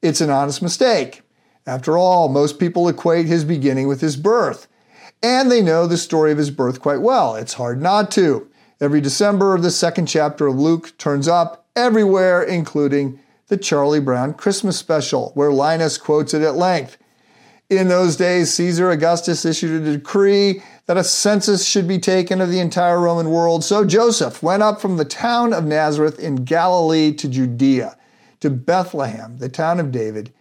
It's 0.02 0.20
an 0.20 0.30
honest 0.30 0.62
mistake. 0.62 1.22
After 1.66 1.96
all, 1.96 2.28
most 2.28 2.58
people 2.58 2.88
equate 2.88 3.26
his 3.26 3.44
beginning 3.44 3.88
with 3.88 4.02
his 4.02 4.16
birth, 4.16 4.68
and 5.22 5.50
they 5.50 5.62
know 5.62 5.86
the 5.86 5.96
story 5.96 6.30
of 6.30 6.38
his 6.38 6.50
birth 6.50 6.80
quite 6.80 7.00
well. 7.00 7.34
It's 7.34 7.54
hard 7.54 7.80
not 7.80 8.10
to. 8.12 8.48
Every 8.80 9.00
December, 9.00 9.56
the 9.58 9.70
second 9.70 10.06
chapter 10.06 10.46
of 10.46 10.58
Luke 10.58 10.98
turns 10.98 11.28
up 11.28 11.66
everywhere, 11.76 12.42
including 12.42 13.20
the 13.46 13.56
Charlie 13.56 14.00
Brown 14.00 14.34
Christmas 14.34 14.76
special, 14.78 15.30
where 15.34 15.52
Linus 15.52 15.96
quotes 15.96 16.34
it 16.34 16.42
at 16.42 16.56
length. 16.56 16.96
In 17.70 17.88
those 17.88 18.16
days, 18.16 18.52
Caesar 18.54 18.90
Augustus 18.90 19.44
issued 19.44 19.82
a 19.82 19.92
decree 19.92 20.62
that 20.86 20.96
a 20.96 21.04
census 21.04 21.64
should 21.64 21.86
be 21.86 21.98
taken 21.98 22.40
of 22.40 22.50
the 22.50 22.58
entire 22.58 23.00
Roman 23.00 23.30
world. 23.30 23.64
So 23.64 23.84
Joseph 23.84 24.42
went 24.42 24.62
up 24.62 24.80
from 24.80 24.96
the 24.96 25.04
town 25.04 25.52
of 25.52 25.64
Nazareth 25.64 26.18
in 26.18 26.44
Galilee 26.44 27.12
to 27.14 27.28
Judea, 27.28 27.96
to 28.40 28.50
Bethlehem, 28.50 29.38
the 29.38 29.48
town 29.48 29.80
of 29.80 29.92
David, 29.92 30.32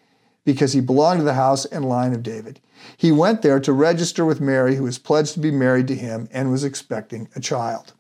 because 0.43 0.73
he 0.73 0.81
belonged 0.81 1.19
to 1.19 1.23
the 1.23 1.35
house 1.35 1.65
and 1.65 1.87
line 1.87 2.13
of 2.13 2.23
David. 2.23 2.59
He 2.97 3.11
went 3.11 3.41
there 3.41 3.59
to 3.61 3.71
register 3.71 4.25
with 4.25 4.41
Mary, 4.41 4.75
who 4.75 4.83
was 4.83 4.97
pledged 4.97 5.35
to 5.35 5.39
be 5.39 5.51
married 5.51 5.87
to 5.87 5.95
him 5.95 6.27
and 6.31 6.51
was 6.51 6.63
expecting 6.63 7.29
a 7.35 7.39
child. 7.39 7.93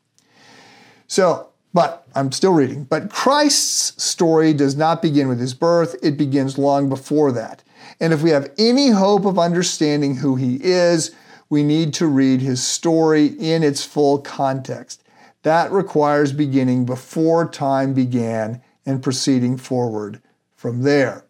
So, 1.13 1.49
but 1.75 2.07
I'm 2.15 2.31
still 2.31 2.53
reading. 2.53 2.85
But 2.85 3.11
Christ's 3.11 4.03
story 4.03 4.51
does 4.51 4.75
not 4.75 4.99
begin 4.99 5.27
with 5.27 5.39
his 5.39 5.53
birth, 5.53 5.95
it 6.01 6.17
begins 6.17 6.57
long 6.57 6.89
before 6.89 7.31
that. 7.33 7.61
And 7.99 8.11
if 8.13 8.23
we 8.23 8.31
have 8.31 8.51
any 8.57 8.89
hope 8.89 9.23
of 9.25 9.37
understanding 9.37 10.15
who 10.15 10.37
he 10.37 10.55
is, 10.63 11.11
we 11.51 11.61
need 11.61 11.93
to 11.93 12.07
read 12.07 12.41
his 12.41 12.63
story 12.63 13.27
in 13.27 13.61
its 13.61 13.85
full 13.85 14.21
context. 14.21 15.03
That 15.43 15.71
requires 15.71 16.33
beginning 16.33 16.87
before 16.87 17.47
time 17.47 17.93
began 17.93 18.63
and 18.83 19.03
proceeding 19.03 19.55
forward 19.57 20.19
from 20.55 20.81
there. 20.81 21.25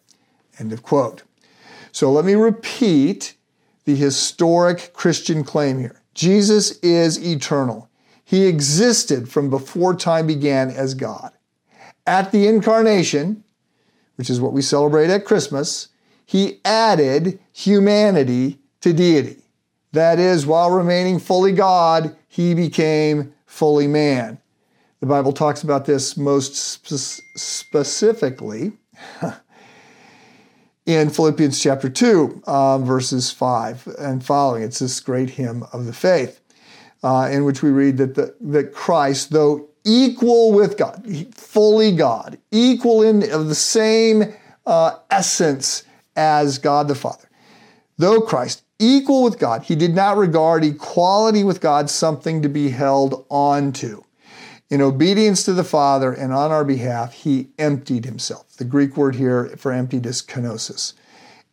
End 0.60 0.72
of 0.72 0.82
quote. 0.82 1.24
So 1.92 2.10
let 2.10 2.24
me 2.24 2.36
repeat 2.36 3.36
the 3.84 3.98
historic 3.98 4.94
Christian 4.94 5.44
claim 5.44 5.78
here 5.78 6.00
Jesus 6.14 6.80
is 6.80 7.22
eternal. 7.22 7.90
He 8.24 8.46
existed 8.46 9.30
from 9.30 9.50
before 9.50 9.96
time 9.96 10.28
began 10.28 10.70
as 10.70 10.94
God. 10.94 11.32
At 12.06 12.32
the 12.32 12.48
incarnation, 12.48 13.44
which 14.16 14.30
is 14.30 14.40
what 14.40 14.54
we 14.54 14.62
celebrate 14.62 15.10
at 15.10 15.26
Christmas, 15.26 15.90
he 16.26 16.60
added 16.64 17.40
humanity 17.52 18.60
to 18.82 18.94
deity. 18.94 19.38
That 19.92 20.20
is, 20.20 20.46
while 20.46 20.72
remaining 20.72 21.20
fully 21.20 21.52
God, 21.52 22.16
he 22.28 22.54
became 22.54 23.34
fully 23.46 23.88
man. 23.88 24.40
The 25.00 25.06
Bible 25.06 25.34
talks 25.34 25.64
about 25.64 25.86
this 25.86 26.18
most 26.18 26.56
spe- 26.56 27.22
specifically 27.36 28.72
in 30.86 31.10
Philippians 31.10 31.62
chapter 31.62 31.90
2, 31.90 32.44
uh, 32.48 32.78
verses 32.80 33.30
5 33.30 33.88
and 34.00 34.26
following. 34.26 34.64
It's 34.64 34.80
this 34.80 35.00
great 35.00 35.32
hymn 35.32 35.64
of 35.74 35.86
the 35.86 35.94
faith, 35.94 36.42
uh, 37.04 37.30
in 37.32 37.46
which 37.46 37.62
we 37.62 37.70
read 37.70 37.98
that, 37.98 38.16
the, 38.16 38.36
that 38.42 38.74
Christ, 38.74 39.32
though 39.32 39.70
equal 39.84 40.54
with 40.54 40.78
God, 40.78 41.06
fully 41.36 41.96
God, 41.96 42.38
equal 42.52 43.04
in 43.04 43.30
of 43.32 43.50
the 43.50 43.56
same 43.56 44.34
uh, 44.66 44.98
essence 45.10 45.84
as 46.16 46.58
God 46.58 46.88
the 46.88 46.96
Father, 46.96 47.30
though 47.98 48.22
Christ 48.22 48.64
equal 48.80 49.24
with 49.24 49.40
God. 49.40 49.64
He 49.64 49.76
did 49.76 49.96
not 49.96 50.18
regard 50.18 50.64
equality 50.64 51.44
with 51.44 51.62
God 51.62 51.90
something 51.90 52.42
to 52.42 52.50
be 52.50 52.70
held 52.70 53.26
on 53.30 53.72
to. 53.74 54.04
In 54.70 54.82
obedience 54.82 55.44
to 55.44 55.54
the 55.54 55.64
Father 55.64 56.12
and 56.12 56.34
on 56.34 56.52
our 56.52 56.66
behalf, 56.66 57.14
he 57.14 57.50
emptied 57.60 58.06
himself. 58.06 58.54
The 58.58 58.66
Greek 58.66 58.98
word 58.98 59.16
here 59.16 59.50
for 59.58 59.72
emptied 59.72 60.06
is 60.06 60.22
kenosis. 60.22 60.94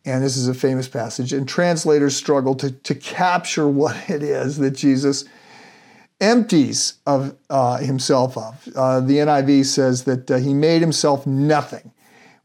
And 0.03 0.23
this 0.23 0.35
is 0.35 0.47
a 0.47 0.55
famous 0.55 0.87
passage, 0.87 1.31
and 1.31 1.47
translators 1.47 2.15
struggle 2.15 2.55
to, 2.55 2.71
to 2.71 2.95
capture 2.95 3.67
what 3.67 4.09
it 4.09 4.23
is 4.23 4.57
that 4.57 4.71
Jesus 4.71 5.25
empties 6.21 6.95
of 7.05 7.35
uh, 7.49 7.77
himself 7.77 8.37
of. 8.37 8.67
Uh, 8.75 9.01
the 9.01 9.17
NIV 9.17 9.65
says 9.65 10.05
that 10.05 10.31
uh, 10.31 10.37
he 10.37 10.53
made 10.53 10.81
himself 10.81 11.27
nothing 11.27 11.91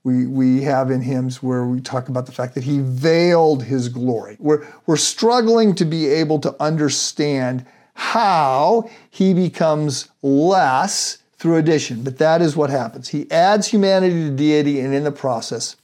we, 0.07 0.25
we 0.25 0.63
have 0.63 0.93
in 0.93 1.01
hymns 1.01 1.43
where 1.43 1.67
we 1.67 1.81
talk 1.81 2.09
about 2.09 2.27
the 2.27 2.33
fact 2.33 2.55
that 2.55 2.63
he 2.63 2.79
veiled 2.79 3.65
his 3.65 3.89
glory. 3.89 4.37
We're, 4.39 4.65
we're 4.87 4.97
struggling 4.97 5.75
to 5.75 5.85
be 5.85 6.07
able 6.07 6.39
to 6.41 6.55
understand 6.63 7.67
how 7.95 8.89
he 9.11 9.35
becomes 9.35 10.09
less 10.23 11.19
through 11.39 11.57
addition, 11.57 12.05
but 12.05 12.19
that 12.19 12.41
is 12.41 12.55
what 12.55 12.71
happens. 12.71 13.09
He 13.09 13.29
adds 13.33 13.67
humanity 13.67 14.15
to 14.15 14.31
deity, 14.31 14.79
and 14.79 14.95
in 14.95 15.03
the 15.03 15.11
process, 15.11 15.75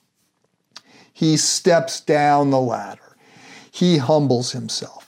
he 1.12 1.36
steps 1.36 2.00
down 2.00 2.50
the 2.50 2.60
ladder. 2.60 3.16
He 3.72 3.98
humbles 3.98 4.52
himself. 4.52 5.01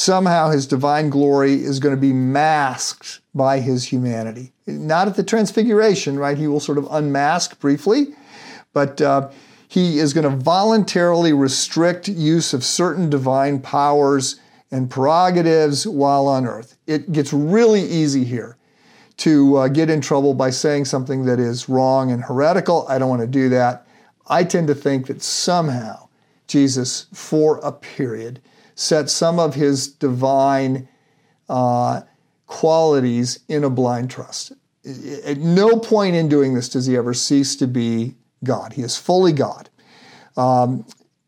Somehow 0.00 0.48
his 0.48 0.66
divine 0.66 1.10
glory 1.10 1.62
is 1.62 1.78
going 1.78 1.94
to 1.94 2.00
be 2.00 2.14
masked 2.14 3.20
by 3.34 3.60
his 3.60 3.84
humanity. 3.84 4.50
Not 4.66 5.08
at 5.08 5.14
the 5.14 5.22
transfiguration, 5.22 6.18
right? 6.18 6.38
He 6.38 6.46
will 6.46 6.58
sort 6.58 6.78
of 6.78 6.88
unmask 6.90 7.60
briefly, 7.60 8.14
but 8.72 9.02
uh, 9.02 9.28
he 9.68 9.98
is 9.98 10.14
going 10.14 10.24
to 10.24 10.42
voluntarily 10.42 11.34
restrict 11.34 12.08
use 12.08 12.54
of 12.54 12.64
certain 12.64 13.10
divine 13.10 13.60
powers 13.60 14.40
and 14.70 14.88
prerogatives 14.88 15.86
while 15.86 16.26
on 16.28 16.46
earth. 16.46 16.78
It 16.86 17.12
gets 17.12 17.34
really 17.34 17.82
easy 17.82 18.24
here 18.24 18.56
to 19.18 19.56
uh, 19.58 19.68
get 19.68 19.90
in 19.90 20.00
trouble 20.00 20.32
by 20.32 20.48
saying 20.48 20.86
something 20.86 21.26
that 21.26 21.38
is 21.38 21.68
wrong 21.68 22.10
and 22.10 22.24
heretical. 22.24 22.86
I 22.88 22.98
don't 22.98 23.10
want 23.10 23.20
to 23.20 23.26
do 23.26 23.50
that. 23.50 23.86
I 24.28 24.44
tend 24.44 24.68
to 24.68 24.74
think 24.74 25.08
that 25.08 25.22
somehow 25.22 26.08
Jesus, 26.46 27.06
for 27.12 27.58
a 27.58 27.70
period, 27.70 28.40
set 28.74 29.10
some 29.10 29.38
of 29.38 29.54
his 29.54 29.88
divine 29.88 30.88
uh, 31.48 32.02
qualities 32.46 33.40
in 33.48 33.64
a 33.64 33.70
blind 33.70 34.10
trust. 34.10 34.52
At 35.24 35.38
no 35.38 35.78
point 35.78 36.16
in 36.16 36.28
doing 36.28 36.54
this 36.54 36.68
does 36.68 36.86
he 36.86 36.96
ever 36.96 37.12
cease 37.12 37.54
to 37.56 37.66
be 37.66 38.14
God. 38.44 38.72
He 38.72 38.82
is 38.82 38.96
fully 38.96 39.32
God. 39.32 39.68
Um, 40.36 40.86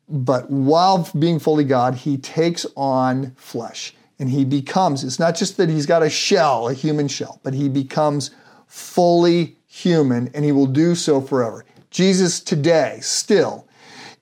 but 0.09 0.51
while 0.51 1.09
being 1.19 1.39
fully 1.39 1.65
God, 1.65 1.95
he 1.95 2.17
takes 2.17 2.67
on 2.77 3.35
flesh 3.37 3.95
and 4.19 4.31
he 4.31 4.45
becomes, 4.45 5.05
it's 5.05 5.19
not 5.19 5.35
just 5.37 5.57
that 5.57 5.69
he's 5.69 5.87
got 5.87 6.03
a 6.03 6.11
shell, 6.11 6.69
a 6.69 6.75
human 6.75 7.09
shell, 7.09 7.41
but 7.43 7.55
he 7.55 7.69
becomes 7.69 8.31
fully 8.67 9.57
human 9.67 10.29
and 10.35 10.45
he 10.45 10.53
will 10.53 10.67
do 10.67 10.95
so 10.95 11.21
forever. 11.21 11.65
Jesus 11.91 12.41
today 12.41 12.99
still 13.01 13.67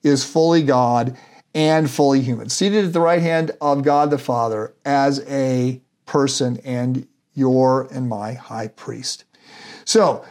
is 0.03 0.23
fully 0.23 0.63
God 0.63 1.17
and 1.53 1.89
fully 1.89 2.21
human, 2.21 2.49
seated 2.49 2.85
at 2.85 2.93
the 2.93 3.01
right 3.01 3.21
hand 3.21 3.51
of 3.59 3.83
God 3.83 4.09
the 4.09 4.17
Father 4.17 4.73
as 4.85 5.23
a 5.27 5.81
person 6.05 6.59
and 6.63 7.07
your 7.33 7.87
and 7.91 8.07
my 8.09 8.33
high 8.33 8.67
priest. 8.67 9.25
So, 9.85 10.23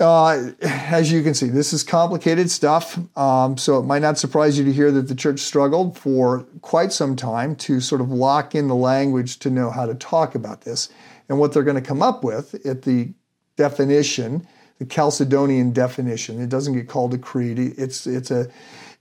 uh, 0.00 0.50
as 0.62 1.12
you 1.12 1.22
can 1.22 1.34
see, 1.34 1.48
this 1.48 1.72
is 1.72 1.82
complicated 1.82 2.50
stuff. 2.50 2.98
Um, 3.16 3.56
so 3.56 3.78
it 3.78 3.84
might 3.84 4.02
not 4.02 4.18
surprise 4.18 4.58
you 4.58 4.64
to 4.64 4.72
hear 4.72 4.90
that 4.90 5.08
the 5.08 5.14
church 5.14 5.40
struggled 5.40 5.96
for 5.96 6.44
quite 6.60 6.92
some 6.92 7.14
time 7.14 7.54
to 7.56 7.80
sort 7.80 8.00
of 8.00 8.10
lock 8.10 8.54
in 8.54 8.68
the 8.68 8.74
language 8.74 9.38
to 9.40 9.50
know 9.50 9.70
how 9.70 9.86
to 9.86 9.94
talk 9.94 10.34
about 10.34 10.62
this. 10.62 10.88
And 11.28 11.38
what 11.38 11.52
they're 11.52 11.62
going 11.62 11.76
to 11.76 11.80
come 11.80 12.02
up 12.02 12.24
with 12.24 12.66
at 12.66 12.82
the 12.82 13.12
definition, 13.56 14.46
the 14.78 14.84
Chalcedonian 14.84 15.72
definition. 15.72 16.40
It 16.40 16.48
doesn't 16.48 16.74
get 16.74 16.88
called 16.88 17.14
a 17.14 17.18
creed. 17.18 17.58
It's 17.58 18.06
it's 18.06 18.30
a 18.30 18.50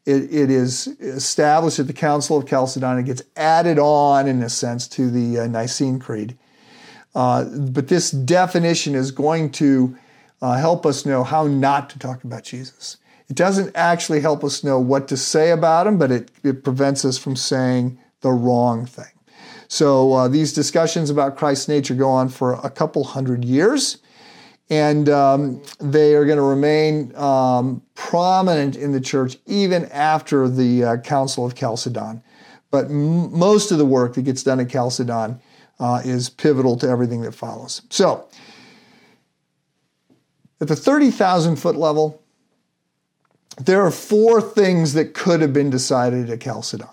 it, 0.06 0.24
it 0.34 0.50
is 0.50 0.88
established 1.00 1.80
at 1.80 1.88
the 1.88 1.94
Council 1.94 2.38
of 2.38 2.48
Chalcedon. 2.48 3.00
It 3.00 3.06
gets 3.06 3.24
added 3.36 3.78
on, 3.80 4.28
in 4.28 4.42
a 4.42 4.50
sense, 4.50 4.88
to 4.90 5.10
the 5.10 5.42
uh, 5.42 5.48
Nicene 5.48 6.00
Creed. 6.00 6.38
Uh, 7.14 7.44
but 7.44 7.88
this 7.88 8.12
definition 8.12 8.96
is 8.96 9.12
going 9.12 9.52
to 9.52 9.98
uh, 10.42 10.58
help 10.58 10.86
us 10.86 11.06
know 11.06 11.24
how 11.24 11.46
not 11.46 11.90
to 11.92 12.00
talk 12.00 12.24
about 12.24 12.44
Jesus. 12.44 12.98
It 13.30 13.36
doesn't 13.36 13.76
actually 13.76 14.22
help 14.22 14.44
us 14.44 14.64
know 14.64 14.80
what 14.80 15.08
to 15.10 15.18
say 15.18 15.52
about 15.52 15.88
him, 15.88 15.98
but 15.98 16.12
it, 16.12 16.32
it 16.44 16.64
prevents 16.64 17.06
us 17.06 17.18
from 17.18 17.36
saying 17.36 18.00
the 18.22 18.32
wrong 18.32 18.86
thing. 18.86 19.06
So 19.68 20.14
uh, 20.14 20.28
these 20.28 20.52
discussions 20.52 21.10
about 21.10 21.38
Christ's 21.38 21.70
nature 21.70 21.96
go 21.96 22.10
on 22.10 22.28
for 22.28 22.54
a 22.56 22.70
couple 22.70 23.04
hundred 23.04 23.46
years, 23.46 24.00
and 24.72 25.08
um, 25.10 25.62
they 25.80 26.16
are 26.16 26.26
going 26.26 26.38
to 26.38 26.44
remain 26.44 27.16
um, 27.16 27.84
prominent 27.94 28.76
in 28.76 28.92
the 28.92 29.00
church 29.00 29.38
even 29.46 29.86
after 29.92 30.50
the 30.50 30.84
uh, 30.84 30.98
Council 30.98 31.46
of 31.46 31.54
Chalcedon. 31.54 32.24
But 32.72 32.86
m- 32.86 33.38
most 33.38 33.72
of 33.72 33.78
the 33.78 33.86
work 33.86 34.16
that 34.16 34.24
gets 34.24 34.42
done 34.42 34.60
at 34.60 34.70
Chalcedon 34.70 35.40
uh, 35.80 36.02
is 36.04 36.30
pivotal 36.30 36.76
to 36.78 36.88
everything 36.88 37.22
that 37.22 37.34
follows. 37.34 37.84
So, 37.92 38.28
at 40.60 40.68
the 40.68 40.76
30,000 40.76 41.58
foot 41.58 41.76
level, 41.76 42.22
there 43.60 43.82
are 43.82 43.92
four 43.92 44.42
things 44.42 44.94
that 44.94 45.14
could 45.14 45.42
have 45.42 45.54
been 45.54 45.70
decided 45.70 46.30
at 46.32 46.42
Chalcedon 46.42 46.88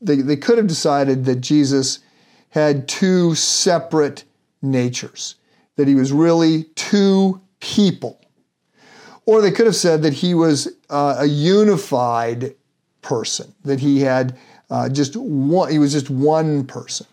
they, 0.00 0.16
they 0.16 0.36
could 0.36 0.58
have 0.58 0.66
decided 0.66 1.24
that 1.24 1.36
Jesus 1.36 2.00
had 2.50 2.88
two 2.88 3.34
separate 3.34 4.24
natures, 4.60 5.36
that 5.76 5.88
he 5.88 5.94
was 5.94 6.12
really 6.12 6.64
two 6.74 7.40
people. 7.60 8.20
Or 9.26 9.40
they 9.40 9.50
could 9.50 9.66
have 9.66 9.76
said 9.76 10.02
that 10.02 10.14
he 10.14 10.34
was 10.34 10.68
uh, 10.88 11.16
a 11.18 11.26
unified 11.26 12.54
person, 13.02 13.54
that 13.64 13.80
he 13.80 14.00
had 14.00 14.36
uh, 14.70 14.88
just 14.88 15.16
one, 15.16 15.70
he 15.70 15.78
was 15.78 15.92
just 15.92 16.10
one 16.10 16.64
person. 16.66 17.06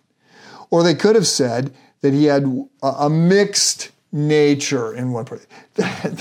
Or 0.70 0.84
they 0.84 0.96
could 0.96 1.16
have 1.16 1.28
said 1.28 1.74
that 2.02 2.14
he 2.14 2.26
had 2.26 2.44
a, 2.84 2.88
a 2.88 3.10
mixed 3.10 3.92
nature 4.12 4.94
in 4.94 5.12
one 5.12 5.26
person. 5.26 5.48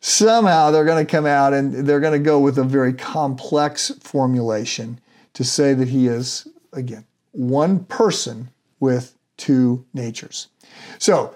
Somehow 0.00 0.70
they're 0.70 0.84
going 0.84 1.04
to 1.04 1.10
come 1.10 1.26
out 1.26 1.52
and 1.52 1.86
they're 1.86 2.00
going 2.00 2.12
to 2.12 2.18
go 2.18 2.38
with 2.38 2.58
a 2.58 2.64
very 2.64 2.92
complex 2.92 3.90
formulation 4.00 5.00
to 5.34 5.44
say 5.44 5.74
that 5.74 5.88
he 5.88 6.06
is, 6.06 6.46
again, 6.72 7.04
one 7.32 7.84
person 7.84 8.48
with 8.80 9.16
two 9.36 9.84
natures. 9.92 10.48
So, 10.98 11.34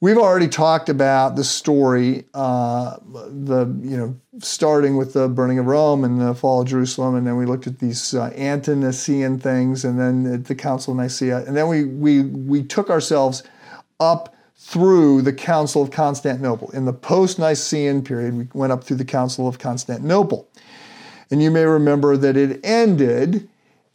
we've 0.00 0.18
already 0.18 0.48
talked 0.48 0.88
about 0.88 1.36
the 1.36 1.44
story, 1.44 2.24
uh, 2.32 2.96
the 3.12 3.66
you 3.82 3.96
know, 3.96 4.16
starting 4.38 4.96
with 4.96 5.12
the 5.12 5.28
burning 5.28 5.58
of 5.58 5.66
Rome 5.66 6.04
and 6.04 6.20
the 6.20 6.34
fall 6.34 6.62
of 6.62 6.68
Jerusalem, 6.68 7.14
and 7.14 7.26
then 7.26 7.36
we 7.36 7.44
looked 7.44 7.66
at 7.66 7.78
these 7.78 8.14
uh, 8.14 8.32
ante-Nicene 8.34 9.38
things, 9.38 9.84
and 9.84 10.00
then 10.00 10.32
at 10.32 10.44
the 10.46 10.54
Council 10.54 10.92
of 10.92 10.98
Nicaea, 10.98 11.44
and 11.46 11.56
then 11.56 11.68
we 11.68 11.84
we 11.84 12.22
we 12.22 12.62
took 12.62 12.90
ourselves 12.90 13.42
up 13.98 14.34
through 14.56 15.22
the 15.22 15.32
Council 15.32 15.82
of 15.82 15.90
Constantinople. 15.90 16.70
In 16.70 16.84
the 16.84 16.92
post-Nicene 16.92 18.02
period, 18.02 18.36
we 18.36 18.48
went 18.52 18.72
up 18.72 18.84
through 18.84 18.98
the 18.98 19.04
Council 19.04 19.48
of 19.48 19.58
Constantinople. 19.58 20.48
And 21.30 21.42
you 21.42 21.50
may 21.50 21.64
remember 21.64 22.16
that 22.16 22.36
it 22.36 22.60
ended 22.64 23.48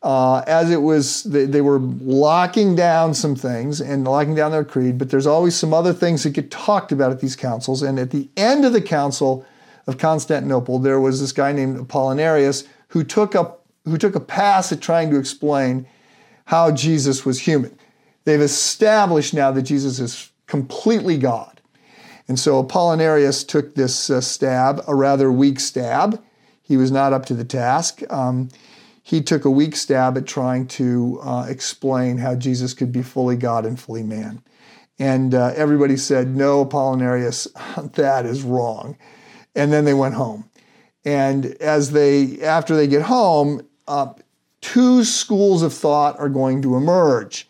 uh, 0.05 0.43
as 0.45 0.69
it 0.69 0.83
was, 0.83 1.23
they, 1.23 1.45
they, 1.45 1.61
were 1.61 1.79
locking 1.79 2.75
down 2.75 3.11
some 3.11 3.35
things 3.35 3.81
and 3.81 4.03
locking 4.05 4.35
down 4.35 4.51
their 4.51 4.63
creed, 4.63 4.99
but 4.99 5.09
there's 5.09 5.25
always 5.25 5.55
some 5.55 5.73
other 5.73 5.93
things 5.93 6.21
that 6.21 6.29
get 6.29 6.51
talked 6.51 6.91
about 6.91 7.11
at 7.11 7.21
these 7.21 7.35
councils. 7.35 7.81
And 7.81 7.97
at 7.97 8.11
the 8.11 8.29
end 8.37 8.65
of 8.65 8.73
the 8.73 8.83
Council 8.83 9.43
of 9.87 9.97
Constantinople, 9.97 10.77
there 10.77 10.99
was 10.99 11.19
this 11.19 11.31
guy 11.31 11.51
named 11.51 11.79
Apollinarius 11.79 12.67
who 12.89 13.03
took 13.03 13.33
up 13.33 13.65
who 13.85 13.97
took 13.97 14.13
a 14.13 14.19
pass 14.19 14.71
at 14.71 14.79
trying 14.79 15.09
to 15.09 15.17
explain 15.17 15.87
how 16.45 16.69
Jesus 16.69 17.25
was 17.25 17.39
human. 17.39 17.75
They've 18.25 18.39
established 18.39 19.33
now 19.33 19.49
that 19.53 19.63
Jesus 19.63 19.99
is 19.99 20.29
completely 20.45 21.17
God. 21.17 21.61
And 22.27 22.39
so 22.39 22.63
Apollinarius 22.63 23.47
took 23.47 23.73
this 23.73 24.11
uh, 24.11 24.21
stab, 24.21 24.83
a 24.87 24.93
rather 24.93 25.31
weak 25.31 25.59
stab, 25.59 26.23
he 26.61 26.77
was 26.77 26.91
not 26.91 27.13
up 27.13 27.25
to 27.27 27.33
the 27.33 27.43
task. 27.43 28.01
Um, 28.11 28.49
he 29.07 29.21
took 29.21 29.45
a 29.45 29.51
weak 29.51 29.75
stab 29.75 30.17
at 30.17 30.25
trying 30.25 30.65
to 30.65 31.19
uh, 31.21 31.45
explain 31.47 32.17
how 32.17 32.33
Jesus 32.33 32.73
could 32.73 32.91
be 32.91 33.03
fully 33.03 33.35
God 33.35 33.63
and 33.63 33.79
fully 33.79 34.01
man. 34.01 34.41
And 34.97 35.35
uh, 35.35 35.53
everybody 35.55 35.95
said, 35.95 36.35
No, 36.35 36.65
Apollinarius, 36.65 37.47
that 37.93 38.25
is 38.25 38.41
wrong. 38.41 38.97
And 39.53 39.71
then 39.71 39.85
they 39.85 39.93
went 39.93 40.15
home. 40.15 40.49
And 41.05 41.45
as 41.61 41.91
they, 41.91 42.41
after 42.41 42.75
they 42.75 42.87
get 42.87 43.03
home, 43.03 43.67
uh, 43.87 44.11
two 44.61 45.03
schools 45.03 45.61
of 45.61 45.71
thought 45.71 46.17
are 46.17 46.27
going 46.27 46.63
to 46.63 46.75
emerge. 46.75 47.47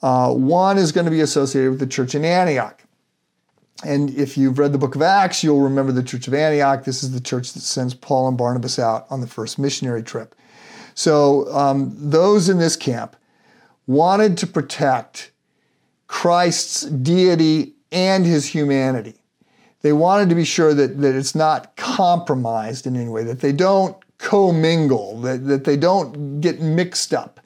Uh, 0.00 0.32
one 0.32 0.78
is 0.78 0.92
going 0.92 1.04
to 1.04 1.10
be 1.10 1.20
associated 1.20 1.72
with 1.72 1.80
the 1.80 1.86
church 1.86 2.14
in 2.14 2.24
Antioch. 2.24 2.82
And 3.84 4.08
if 4.14 4.38
you've 4.38 4.58
read 4.58 4.72
the 4.72 4.78
book 4.78 4.94
of 4.94 5.02
Acts, 5.02 5.44
you'll 5.44 5.60
remember 5.60 5.92
the 5.92 6.02
church 6.02 6.26
of 6.26 6.32
Antioch. 6.32 6.84
This 6.84 7.02
is 7.02 7.12
the 7.12 7.20
church 7.20 7.52
that 7.52 7.60
sends 7.60 7.92
Paul 7.92 8.28
and 8.28 8.38
Barnabas 8.38 8.78
out 8.78 9.06
on 9.10 9.20
the 9.20 9.26
first 9.26 9.58
missionary 9.58 10.02
trip. 10.02 10.34
So 10.96 11.52
um, 11.54 11.94
those 11.94 12.48
in 12.48 12.58
this 12.58 12.74
camp 12.74 13.16
wanted 13.86 14.36
to 14.38 14.46
protect 14.46 15.30
Christ's 16.08 16.82
deity 16.82 17.74
and 17.92 18.24
his 18.24 18.46
humanity. 18.46 19.14
They 19.82 19.92
wanted 19.92 20.30
to 20.30 20.34
be 20.34 20.44
sure 20.44 20.74
that, 20.74 21.00
that 21.02 21.14
it's 21.14 21.34
not 21.34 21.76
compromised 21.76 22.86
in 22.86 22.96
any 22.96 23.10
way, 23.10 23.22
that 23.24 23.40
they 23.40 23.52
don't 23.52 23.96
commingle, 24.18 25.20
that, 25.20 25.46
that 25.46 25.64
they 25.64 25.76
don't 25.76 26.40
get 26.40 26.60
mixed 26.60 27.12
up. 27.12 27.40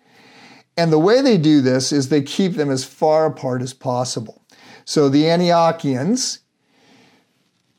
And 0.77 0.93
the 0.93 0.99
way 0.99 1.21
they 1.21 1.37
do 1.37 1.61
this 1.61 1.93
is 1.93 2.09
they 2.09 2.23
keep 2.23 2.55
them 2.55 2.71
as 2.71 2.85
far 2.85 3.27
apart 3.27 3.63
as 3.63 3.75
possible. 3.75 4.43
So 4.85 5.09
the 5.09 5.25
Antiochians 5.25 6.39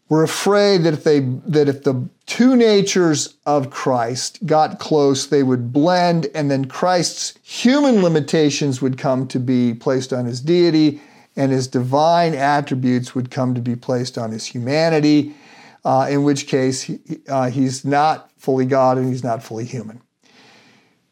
were 0.10 0.24
afraid 0.24 0.84
that 0.84 0.94
if 0.94 1.06
they 1.06 1.22
that 1.22 1.70
if 1.70 1.84
the 1.84 2.10
two 2.32 2.56
natures 2.56 3.36
of 3.46 3.72
Christ 3.72 4.46
got 4.46 4.80
close, 4.80 5.28
they 5.28 5.44
would 5.44 5.74
blend, 5.74 6.28
and 6.34 6.50
then 6.50 6.63
Christ's 6.63 7.38
human 7.44 8.02
limitations 8.02 8.82
would 8.82 8.98
come 8.98 9.28
to 9.28 9.38
be 9.38 9.74
placed 9.74 10.13
on 10.13 10.24
his 10.24 10.39
deity, 10.39 11.02
and 11.36 11.52
his 11.52 11.67
divine 11.67 12.34
attributes 12.34 13.13
would 13.13 13.32
come 13.32 13.54
to 13.54 13.60
be 13.60 13.76
placed 13.76 14.17
on 14.17 14.32
his 14.32 14.46
humanity. 14.46 15.36
Uh, 15.84 16.08
in 16.10 16.24
which 16.24 16.48
case, 16.48 16.84
he, 16.84 17.00
uh, 17.28 17.50
he's 17.50 17.84
not 17.84 18.32
fully 18.38 18.65
God 18.65 18.98
and 18.98 19.10
he's 19.10 19.26
not 19.26 19.44
fully 19.44 19.65
human. 19.65 20.00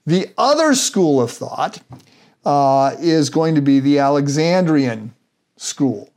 The 0.05 0.29
other 0.38 0.73
school 0.73 1.21
of 1.21 1.32
thought 1.32 1.82
uh, 2.45 2.95
is 2.97 3.29
going 3.29 3.55
to 3.55 3.62
be 3.62 3.82
the 3.82 3.99
Alexandrian 3.99 5.13
school. 5.58 6.13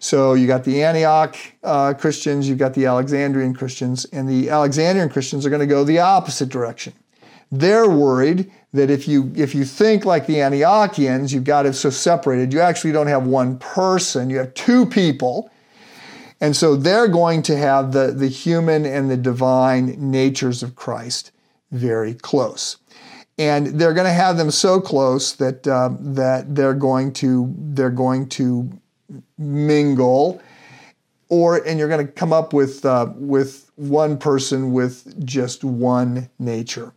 So 0.00 0.32
you 0.32 0.46
got 0.46 0.64
the 0.64 0.82
Antioch 0.82 1.36
uh, 1.62 1.92
Christians, 1.92 2.48
you've 2.48 2.58
got 2.58 2.72
the 2.72 2.86
Alexandrian 2.86 3.54
Christians, 3.54 4.06
and 4.06 4.26
the 4.26 4.48
Alexandrian 4.48 5.10
Christians 5.10 5.44
are 5.44 5.50
going 5.50 5.60
to 5.60 5.66
go 5.66 5.84
the 5.84 5.98
opposite 5.98 6.48
direction. 6.48 6.94
They're 7.52 7.88
worried 7.88 8.50
that 8.72 8.90
if 8.90 9.06
you 9.06 9.30
if 9.36 9.54
you 9.54 9.64
think 9.64 10.06
like 10.06 10.26
the 10.26 10.36
Antiochians, 10.36 11.34
you've 11.34 11.44
got 11.44 11.66
it 11.66 11.74
so 11.74 11.90
separated, 11.90 12.52
you 12.52 12.60
actually 12.60 12.92
don't 12.92 13.08
have 13.08 13.26
one 13.26 13.58
person, 13.58 14.30
you 14.30 14.38
have 14.38 14.54
two 14.54 14.86
people. 14.86 15.50
And 16.40 16.56
so 16.56 16.76
they're 16.76 17.08
going 17.08 17.42
to 17.42 17.56
have 17.58 17.92
the, 17.92 18.12
the 18.12 18.28
human 18.28 18.86
and 18.86 19.10
the 19.10 19.18
divine 19.18 19.94
natures 19.98 20.62
of 20.62 20.74
Christ 20.74 21.30
very 21.70 22.14
close 22.14 22.78
and 23.38 23.78
they're 23.78 23.94
going 23.94 24.06
to 24.06 24.12
have 24.12 24.36
them 24.36 24.50
so 24.50 24.80
close 24.80 25.32
that 25.34 25.66
uh, 25.66 25.90
that 25.98 26.54
they're 26.54 26.74
going 26.74 27.12
to 27.12 27.54
they're 27.56 27.88
going 27.88 28.28
to 28.28 28.70
mingle, 29.38 30.40
or 31.28 31.56
and 31.66 31.78
you're 31.78 31.88
going 31.88 32.06
to 32.06 32.12
come 32.12 32.32
up 32.32 32.52
with 32.52 32.84
uh, 32.84 33.12
with 33.16 33.70
one 33.76 34.18
person 34.18 34.72
with 34.72 35.24
just 35.24 35.64
one 35.64 36.28
nature. 36.38 36.92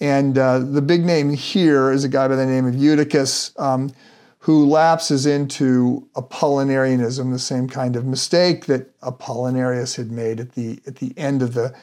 And 0.00 0.38
uh, 0.38 0.60
the 0.60 0.82
big 0.82 1.04
name 1.04 1.30
here 1.30 1.90
is 1.90 2.04
a 2.04 2.08
guy 2.08 2.28
by 2.28 2.36
the 2.36 2.46
name 2.46 2.66
of 2.66 2.74
Eutyches, 2.74 3.52
um, 3.58 3.92
who 4.38 4.64
lapses 4.66 5.26
into 5.26 6.08
Apollinarianism, 6.14 7.32
the 7.32 7.38
same 7.38 7.68
kind 7.68 7.96
of 7.96 8.06
mistake 8.06 8.66
that 8.66 8.98
Apollinarius 9.00 9.96
had 9.96 10.12
made 10.12 10.40
at 10.40 10.52
the 10.52 10.80
at 10.86 10.96
the 10.96 11.12
end 11.16 11.42
of 11.42 11.54
the 11.54 11.74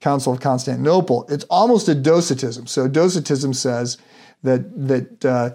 Council 0.00 0.32
of 0.32 0.40
Constantinople. 0.40 1.26
It's 1.28 1.44
almost 1.44 1.88
a 1.88 1.94
docetism. 1.94 2.66
So 2.66 2.88
docetism 2.88 3.54
says 3.54 3.98
that 4.42 4.88
that 4.88 5.24
uh, 5.24 5.50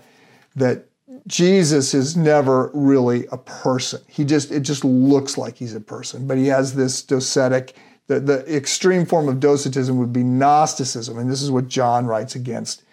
that 0.56 0.86
Jesus 1.28 1.94
is 1.94 2.16
never 2.16 2.70
really 2.74 3.26
a 3.32 3.38
person. 3.38 4.02
He 4.08 4.26
just 4.26 4.52
it 4.52 4.62
just 4.62 4.86
looks 4.86 5.38
like 5.38 5.58
he's 5.58 5.76
a 5.76 5.82
person, 5.82 6.28
but 6.28 6.38
he 6.38 6.48
has 6.48 6.76
this 6.76 7.04
docetic. 7.04 7.74
The, 8.08 8.20
the 8.20 8.56
extreme 8.56 9.06
form 9.06 9.28
of 9.28 9.40
docetism 9.40 9.98
would 9.98 10.14
be 10.14 10.24
Gnosticism, 10.24 11.18
and 11.18 11.32
this 11.32 11.42
is 11.42 11.50
what 11.50 11.68
John 11.68 12.06
writes 12.06 12.36
against. 12.36 12.84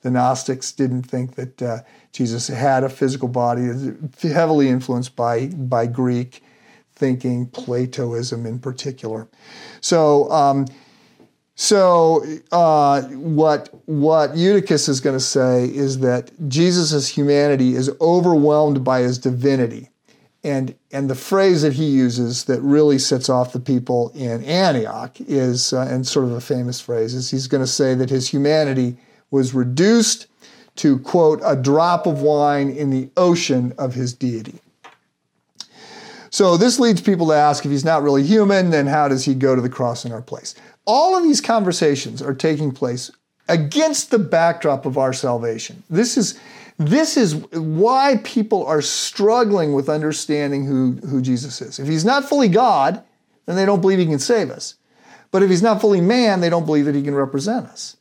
The 0.00 0.10
Gnostics 0.10 0.72
didn't 0.72 1.02
think 1.02 1.34
that 1.34 1.62
uh, 1.62 1.78
Jesus 2.12 2.48
had 2.48 2.82
a 2.82 2.88
physical 2.88 3.28
body, 3.28 3.70
heavily 4.22 4.68
influenced 4.68 5.14
by 5.14 5.48
by 5.48 5.86
Greek 5.86 6.42
thinking, 7.02 7.46
Platoism 7.48 8.46
in 8.46 8.60
particular. 8.60 9.26
So, 9.80 10.30
um, 10.30 10.66
so 11.62 12.24
uh, 12.50 13.02
what 13.02 13.68
what 13.86 14.36
Eutyches 14.36 14.88
is 14.88 15.00
going 15.00 15.14
to 15.14 15.24
say 15.24 15.66
is 15.66 16.00
that 16.00 16.32
Jesus' 16.48 17.06
humanity 17.06 17.76
is 17.76 17.88
overwhelmed 18.00 18.82
by 18.82 19.02
his 19.02 19.16
divinity, 19.16 19.88
and 20.42 20.74
and 20.90 21.08
the 21.08 21.14
phrase 21.14 21.62
that 21.62 21.74
he 21.74 21.84
uses 21.84 22.46
that 22.46 22.60
really 22.62 22.98
sets 22.98 23.28
off 23.28 23.52
the 23.52 23.60
people 23.60 24.10
in 24.12 24.42
Antioch 24.42 25.20
is 25.20 25.72
uh, 25.72 25.86
and 25.88 26.04
sort 26.04 26.24
of 26.24 26.32
a 26.32 26.40
famous 26.40 26.80
phrase 26.80 27.14
is 27.14 27.30
he's 27.30 27.46
going 27.46 27.62
to 27.62 27.66
say 27.68 27.94
that 27.94 28.10
his 28.10 28.28
humanity 28.28 28.96
was 29.30 29.54
reduced 29.54 30.26
to 30.74 30.98
quote 30.98 31.40
a 31.44 31.54
drop 31.54 32.06
of 32.06 32.22
wine 32.22 32.70
in 32.70 32.90
the 32.90 33.08
ocean 33.16 33.72
of 33.78 33.94
his 33.94 34.12
deity. 34.12 34.58
So 36.32 36.56
this 36.56 36.80
leads 36.80 37.02
people 37.02 37.26
to 37.26 37.34
ask 37.34 37.64
if 37.66 37.70
he's 37.70 37.84
not 37.84 38.02
really 38.02 38.22
human, 38.22 38.70
then 38.70 38.86
how 38.86 39.06
does 39.06 39.26
he 39.26 39.34
go 39.34 39.54
to 39.54 39.60
the 39.60 39.68
cross 39.68 40.06
in 40.06 40.12
our 40.12 40.22
place? 40.22 40.54
All 40.84 41.16
of 41.16 41.22
these 41.22 41.40
conversations 41.40 42.20
are 42.20 42.34
taking 42.34 42.72
place 42.72 43.10
against 43.48 44.10
the 44.10 44.18
backdrop 44.18 44.86
of 44.86 44.98
our 44.98 45.12
salvation. 45.12 45.82
This 45.88 46.16
is 46.16 46.38
this 46.78 47.16
is 47.16 47.36
why 47.52 48.20
people 48.24 48.66
are 48.66 48.82
struggling 48.82 49.72
with 49.72 49.88
understanding 49.88 50.66
who, 50.66 50.92
who 51.06 51.20
Jesus 51.20 51.60
is. 51.60 51.78
If 51.78 51.86
he's 51.86 52.04
not 52.04 52.28
fully 52.28 52.48
God, 52.48 53.02
then 53.46 53.56
they 53.56 53.66
don't 53.66 53.80
believe 53.80 53.98
he 53.98 54.06
can 54.06 54.18
save 54.18 54.50
us. 54.50 54.76
But 55.30 55.42
if 55.42 55.50
he's 55.50 55.62
not 55.62 55.80
fully 55.80 56.00
man, 56.00 56.40
they 56.40 56.50
don't 56.50 56.66
believe 56.66 56.86
that 56.86 56.94
he 56.94 57.02
can 57.02 57.14
represent 57.14 57.66
us. 57.66 57.96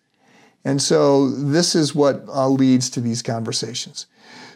And 0.63 0.81
so 0.81 1.29
this 1.29 1.75
is 1.75 1.95
what 1.95 2.23
uh, 2.27 2.47
leads 2.47 2.89
to 2.91 3.01
these 3.01 3.21
conversations. 3.21 4.05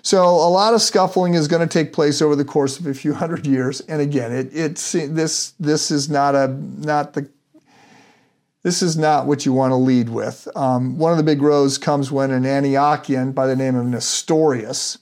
So 0.01 0.23
a 0.23 0.49
lot 0.49 0.75
of 0.75 0.81
scuffling 0.81 1.33
is 1.33 1.47
going 1.47 1.67
to 1.67 1.71
take 1.71 1.91
place 1.91 2.21
over 2.21 2.35
the 2.35 2.45
course 2.45 2.79
of 2.79 2.85
a 2.85 2.93
few 2.93 3.13
hundred 3.13 3.47
years. 3.47 3.81
And 3.81 4.01
again, 4.01 4.31
it, 4.31 4.49
it's 4.53 4.91
this 4.91 5.51
this 5.59 5.89
is 5.89 6.09
not 6.09 6.35
a 6.35 6.47
not 6.47 7.13
the 7.13 7.27
this 8.65 8.81
is 8.81 8.97
not 8.97 9.27
what 9.27 9.45
you 9.45 9.53
want 9.53 9.69
to 9.69 9.75
lead 9.75 10.09
with. 10.09 10.47
Um, 10.55 10.97
one 10.97 11.11
of 11.11 11.19
the 11.19 11.23
big 11.23 11.39
rows 11.39 11.77
comes 11.77 12.11
when 12.11 12.31
an 12.31 12.45
Antiochian 12.45 13.31
by 13.35 13.45
the 13.45 13.55
name 13.55 13.75
of 13.75 13.85
Nestorius, 13.85 14.97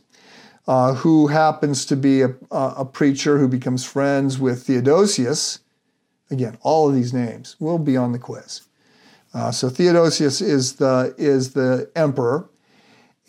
uh, 0.68 0.96
who 0.96 1.28
happens 1.28 1.86
to 1.86 1.96
be 1.96 2.24
a, 2.24 2.36
a, 2.52 2.84
preacher 2.84 3.38
who 3.38 3.48
becomes 3.48 3.86
friends 3.86 4.38
with 4.38 4.64
Theodosius. 4.64 5.60
Again, 6.30 6.58
all 6.62 6.90
of 6.90 6.96
these 6.96 7.14
names 7.14 7.56
will 7.58 7.80
be 7.80 7.96
on 7.96 8.12
the 8.12 8.20
quiz. 8.20 8.64
Uh, 9.34 9.50
so 9.52 9.70
Theodosius 9.70 10.42
is 10.42 10.76
the 10.76 11.16
is 11.18 11.54
the 11.54 11.90
emperor, 11.96 12.50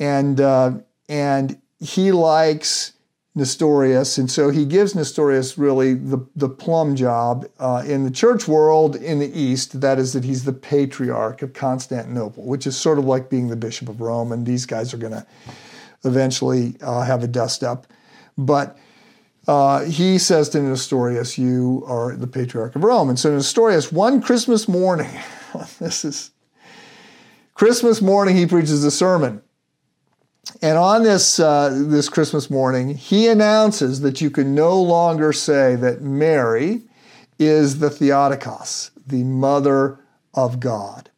and 0.00 0.40
uh, 0.40 0.72
and 1.08 1.62
he 1.78 2.10
likes 2.10 2.94
Nestorius, 3.36 4.16
and 4.16 4.30
so 4.30 4.50
he 4.50 4.64
gives 4.64 4.94
Nestorius 4.94 5.58
really 5.58 5.94
the, 5.94 6.24
the 6.36 6.48
plum 6.48 6.94
job 6.94 7.46
uh, 7.58 7.82
in 7.84 8.04
the 8.04 8.10
church 8.10 8.46
world 8.46 8.94
in 8.94 9.18
the 9.18 9.38
East. 9.38 9.80
That 9.80 9.98
is, 9.98 10.12
that 10.12 10.22
he's 10.22 10.44
the 10.44 10.52
patriarch 10.52 11.42
of 11.42 11.52
Constantinople, 11.52 12.44
which 12.44 12.64
is 12.64 12.76
sort 12.76 12.96
of 12.96 13.06
like 13.06 13.28
being 13.28 13.48
the 13.48 13.56
bishop 13.56 13.88
of 13.88 14.00
Rome, 14.00 14.30
and 14.30 14.46
these 14.46 14.66
guys 14.66 14.94
are 14.94 14.98
going 14.98 15.14
to 15.14 15.26
eventually 16.04 16.76
uh, 16.80 17.02
have 17.02 17.24
a 17.24 17.26
dust 17.26 17.64
up. 17.64 17.88
But 18.38 18.78
uh, 19.48 19.84
he 19.84 20.18
says 20.18 20.48
to 20.50 20.62
Nestorius, 20.62 21.36
You 21.36 21.82
are 21.88 22.14
the 22.14 22.28
patriarch 22.28 22.76
of 22.76 22.84
Rome. 22.84 23.08
And 23.08 23.18
so 23.18 23.34
Nestorius, 23.34 23.90
one 23.90 24.22
Christmas 24.22 24.68
morning, 24.68 25.10
this 25.80 26.04
is 26.04 26.30
Christmas 27.54 28.00
morning, 28.00 28.36
he 28.36 28.46
preaches 28.46 28.84
a 28.84 28.90
sermon. 28.92 29.42
And 30.60 30.78
on 30.78 31.02
this, 31.02 31.40
uh, 31.40 31.70
this 31.86 32.08
Christmas 32.08 32.50
morning, 32.50 32.94
he 32.94 33.28
announces 33.28 34.00
that 34.00 34.20
you 34.20 34.30
can 34.30 34.54
no 34.54 34.80
longer 34.80 35.32
say 35.32 35.76
that 35.76 36.02
Mary 36.02 36.82
is 37.38 37.78
the 37.78 37.90
Theotokos, 37.90 38.90
the 39.06 39.24
mother 39.24 39.98
of 40.34 40.60
God. 40.60 41.10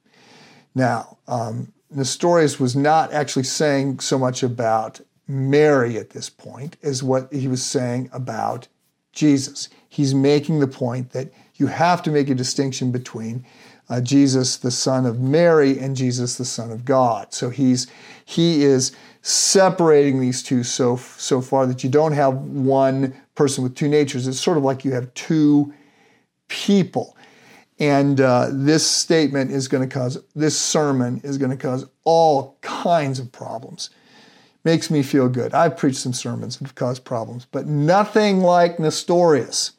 Now, 0.74 1.18
um, 1.26 1.72
Nestorius 1.90 2.60
was 2.60 2.76
not 2.76 3.12
actually 3.12 3.44
saying 3.44 4.00
so 4.00 4.18
much 4.18 4.42
about 4.42 5.00
Mary 5.28 5.96
at 5.96 6.10
this 6.10 6.28
point 6.28 6.76
as 6.82 7.02
what 7.02 7.32
he 7.32 7.48
was 7.48 7.64
saying 7.64 8.10
about 8.12 8.68
Jesus. 9.12 9.68
He's 9.88 10.14
making 10.14 10.60
the 10.60 10.66
point 10.68 11.10
that 11.12 11.32
you 11.59 11.66
have 11.69 12.03
to 12.03 12.11
make 12.11 12.29
a 12.31 12.35
distinction 12.35 12.90
between 12.92 13.45
uh, 13.88 14.01
Jesus, 14.01 14.57
the 14.57 14.71
son 14.71 15.07
of 15.07 15.21
Mary, 15.21 15.79
and 15.79 15.97
Jesus, 15.97 16.37
the 16.37 16.45
son 16.45 16.71
of 16.71 16.85
God. 16.85 17.33
So 17.33 17.51
he's 17.51 17.87
he 18.25 18.64
is 18.64 18.92
separating 19.23 20.21
these 20.21 20.42
two 20.42 20.62
so 20.62 20.97
so 20.97 21.40
far 21.40 21.66
that 21.66 21.85
you 21.85 21.90
don't 21.90 22.12
have 22.12 22.35
one 22.35 23.14
person 23.35 23.62
with 23.62 23.75
two 23.75 23.88
natures. 23.88 24.27
It's 24.27 24.40
sort 24.40 24.57
of 24.57 24.64
like 24.64 24.85
you 24.85 24.92
have 24.92 25.12
two 25.14 25.73
people. 26.49 27.16
And 27.79 28.21
uh, 28.21 28.49
this 28.51 28.87
statement 28.87 29.51
is 29.51 29.69
going 29.69 29.87
to 29.87 29.95
cause, 29.95 30.19
this 30.35 30.59
sermon 30.59 31.21
is 31.23 31.37
going 31.37 31.51
to 31.51 31.57
cause 31.57 31.87
all 32.05 32.57
kinds 32.62 33.19
of 33.19 33.31
problems. 33.33 33.90
Makes 34.64 34.90
me 34.90 35.03
feel 35.03 35.29
good. 35.29 35.55
I've 35.55 35.77
preached 35.77 35.99
some 35.99 36.14
sermons 36.14 36.57
that 36.57 36.64
have 36.64 36.75
caused 36.75 37.05
problems, 37.05 37.47
but 37.53 37.66
nothing 37.66 38.40
like 38.40 38.81
Nestorius. 38.81 39.73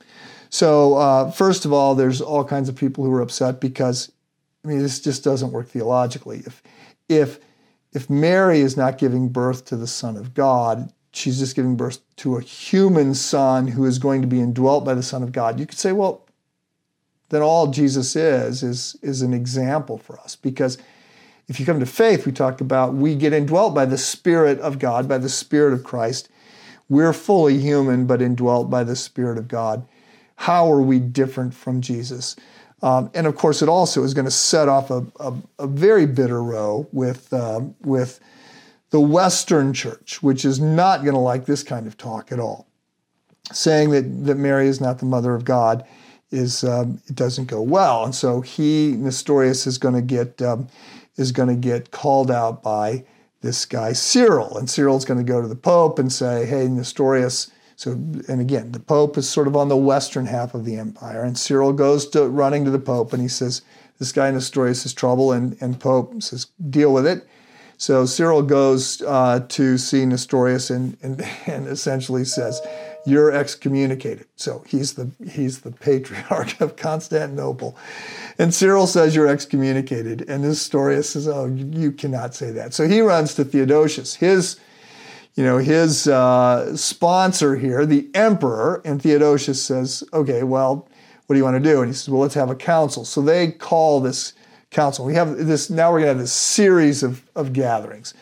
So, 0.50 0.96
uh, 0.96 1.32
first 1.32 1.66
of 1.66 1.74
all, 1.74 1.96
there's 1.96 2.22
all 2.22 2.44
kinds 2.44 2.70
of 2.70 2.76
people 2.76 3.04
who 3.04 3.14
are 3.14 3.22
upset 3.22 3.60
because, 3.60 4.12
I 4.64 4.70
mean, 4.70 4.80
this 4.80 5.00
just 5.00 5.24
doesn't 5.24 5.52
work 5.52 5.68
theologically. 5.68 6.44
If, 6.46 6.64
if 7.10 7.40
if 7.94 8.10
Mary 8.10 8.60
is 8.60 8.78
not 8.78 8.98
giving 8.98 9.30
birth 9.30 9.66
to 9.66 9.76
the 9.76 9.88
Son 9.88 10.18
of 10.18 10.34
God, 10.34 10.92
she's 11.12 11.40
just 11.40 11.56
giving 11.56 11.76
birth 11.76 12.00
to 12.18 12.36
a 12.36 12.42
human 12.42 13.14
son 13.16 13.68
who 13.68 13.86
is 13.86 13.98
going 13.98 14.22
to 14.22 14.28
be 14.28 14.40
indwelt 14.40 14.86
by 14.86 14.94
the 14.94 15.04
Son 15.04 15.24
of 15.24 15.32
God. 15.32 15.60
You 15.60 15.66
could 15.66 15.80
say, 15.80 15.94
well, 15.94 16.26
then 17.30 17.42
all 17.42 17.68
Jesus 17.68 18.16
is 18.16 18.64
is 18.64 18.96
is 19.02 19.22
an 19.22 19.34
example 19.34 19.98
for 19.98 20.20
us 20.20 20.36
because 20.36 20.78
if 21.48 21.60
you 21.60 21.66
come 21.66 21.80
to 21.80 21.86
faith, 21.86 22.26
we 22.26 22.32
talked 22.32 22.62
about 22.62 22.94
we 22.94 23.16
get 23.16 23.34
indwelt 23.34 23.74
by 23.74 23.86
the 23.86 23.98
Spirit 23.98 24.60
of 24.60 24.80
God, 24.80 25.08
by 25.08 25.18
the 25.18 25.30
Spirit 25.30 25.74
of 25.74 25.84
Christ. 25.84 26.30
We're 26.90 27.14
fully 27.14 27.58
human, 27.60 28.06
but 28.06 28.22
indwelt 28.22 28.70
by 28.70 28.84
the 28.84 28.96
Spirit 28.96 29.38
of 29.38 29.48
God. 29.48 29.86
How 30.38 30.72
are 30.72 30.82
we 30.82 31.00
different 31.00 31.54
from 31.54 31.82
Jesus? 31.82 32.36
Um, 32.82 33.10
and 33.14 33.28
of 33.28 33.36
course, 33.36 33.62
it 33.62 33.70
also 33.70 34.04
is 34.04 34.14
going 34.14 34.26
to 34.26 34.32
set 34.32 34.70
off 34.70 34.92
a, 34.92 35.06
a, 35.20 35.34
a 35.60 35.68
very 35.68 36.06
bitter 36.06 36.42
row 36.42 36.88
with, 36.92 37.32
uh, 37.34 37.62
with 37.82 38.20
the 38.92 39.00
Western 39.00 39.74
church, 39.74 40.22
which 40.24 40.46
is 40.46 40.60
not 40.60 41.02
going 41.02 41.16
to 41.16 41.20
like 41.20 41.46
this 41.46 41.64
kind 41.64 41.88
of 41.88 41.98
talk 41.98 42.32
at 42.32 42.40
all. 42.40 42.68
Saying 43.52 43.92
that, 43.92 44.26
that 44.26 44.36
Mary 44.36 44.68
is 44.68 44.80
not 44.80 45.00
the 45.00 45.06
mother 45.06 45.34
of 45.34 45.44
God 45.44 45.86
is 46.32 46.64
um, 46.64 47.02
it 47.08 47.16
doesn't 47.16 47.46
go 47.46 47.62
well, 47.62 48.04
and 48.04 48.14
so 48.14 48.42
he 48.42 48.96
Nestorius 48.98 49.66
is 49.66 49.78
going 49.78 49.96
to 49.96 50.02
get 50.02 50.42
um, 50.42 50.68
is 51.16 51.32
going 51.32 51.50
to 51.50 51.56
get 51.56 51.92
called 51.92 52.30
out 52.30 52.62
by 52.62 53.06
this 53.42 53.66
guy 53.66 53.94
Cyril, 53.94 54.58
and 54.58 54.70
Cyril's 54.70 55.06
going 55.06 55.20
to 55.20 55.24
go 55.24 55.42
to 55.42 55.48
the 55.48 55.56
Pope 55.56 56.00
and 56.00 56.12
say, 56.12 56.46
"Hey, 56.46 56.68
Nestorius, 56.68 57.50
so, 57.78 57.92
and 57.92 58.42
again, 58.42 58.72
the 58.72 58.80
Pope 58.80 59.20
is 59.20 59.30
sort 59.30 59.46
of 59.46 59.56
on 59.56 59.70
the 59.70 59.78
western 59.78 60.26
half 60.26 60.56
of 60.56 60.66
the 60.66 60.78
empire, 60.78 61.22
and 61.22 61.38
Cyril 61.38 61.74
goes 61.74 62.08
to 62.08 62.28
running 62.28 62.66
to 62.66 62.72
the 62.72 62.80
Pope 62.80 63.14
and 63.14 63.22
he 63.22 63.28
says, 63.28 63.62
"This 64.00 64.12
guy 64.12 64.32
Nestorius 64.32 64.84
is 64.88 64.94
trouble," 64.94 65.32
and 65.32 65.56
and 65.62 65.80
Pope 65.80 66.24
says, 66.24 66.48
"Deal 66.72 66.92
with 66.92 67.06
it." 67.06 67.28
So 67.78 68.08
Cyril 68.08 68.42
goes 68.42 69.04
uh, 69.04 69.42
to 69.50 69.78
see 69.78 70.08
Nestorius 70.08 70.72
and, 70.72 70.98
and 71.04 71.22
and 71.46 71.68
essentially 71.68 72.26
says, 72.26 72.60
"You're 73.06 73.32
excommunicated." 73.32 74.26
So 74.38 74.64
he's 74.66 74.94
the 74.94 75.12
he's 75.30 75.62
the 75.62 75.70
patriarch 75.70 76.60
of 76.60 76.78
Constantinople, 76.78 77.78
and 78.40 78.56
Cyril 78.56 78.88
says 78.88 79.16
you're 79.16 79.28
excommunicated, 79.28 80.28
and 80.28 80.42
Nestorius 80.42 81.12
says, 81.12 81.28
"Oh, 81.28 81.46
you 81.46 81.92
cannot 81.92 82.34
say 82.34 82.50
that." 82.50 82.74
So 82.74 82.88
he 82.88 83.02
runs 83.02 83.36
to 83.36 83.46
Theodosius, 83.46 84.16
his 84.16 84.58
you 85.38 85.44
know, 85.44 85.60
his 85.60 86.08
uh, 86.08 86.76
sponsor 86.76 87.56
here, 87.56 87.86
the 87.86 88.10
emperor, 88.16 88.82
and 88.84 89.00
Theodosius 89.00 89.62
says, 89.62 90.04
okay, 90.12 90.42
well, 90.42 90.90
what 91.28 91.36
do 91.36 91.38
you 91.38 91.44
want 91.44 91.64
to 91.64 91.70
do? 91.70 91.82
And 91.82 91.90
he 91.90 91.94
says, 91.94 92.10
well, 92.10 92.22
let's 92.22 92.34
have 92.34 92.50
a 92.50 92.56
council. 92.56 93.06
So 93.06 93.22
they 93.22 93.52
call 93.52 94.00
this 94.00 94.34
council. 94.72 95.06
We 95.06 95.14
have 95.14 95.38
this, 95.38 95.70
now 95.70 95.92
we're 95.92 96.00
going 96.00 96.06
to 96.08 96.14
have 96.16 96.18
this 96.18 96.34
series 96.34 97.04
of, 97.04 97.24
of 97.36 97.54
gatherings. 97.54 98.16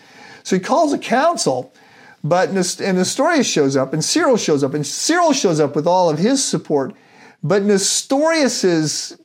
So 0.43 0.58
he 0.58 0.60
calls 0.60 0.91
a 0.91 0.97
council, 0.97 1.73
but 2.21 2.51
Nestorius 2.51 3.47
shows 3.47 3.78
up, 3.78 3.93
and 3.93 4.04
Cyril 4.04 4.36
shows 4.36 4.62
up, 4.62 4.73
and 4.73 4.86
Cyril 4.86 5.32
shows 5.32 5.62
up 5.62 5.73
with 5.73 5.88
all 5.88 6.10
of 6.10 6.19
his 6.19 6.43
support, 6.43 6.93
but 7.41 7.63
Nestorius's 7.63 9.17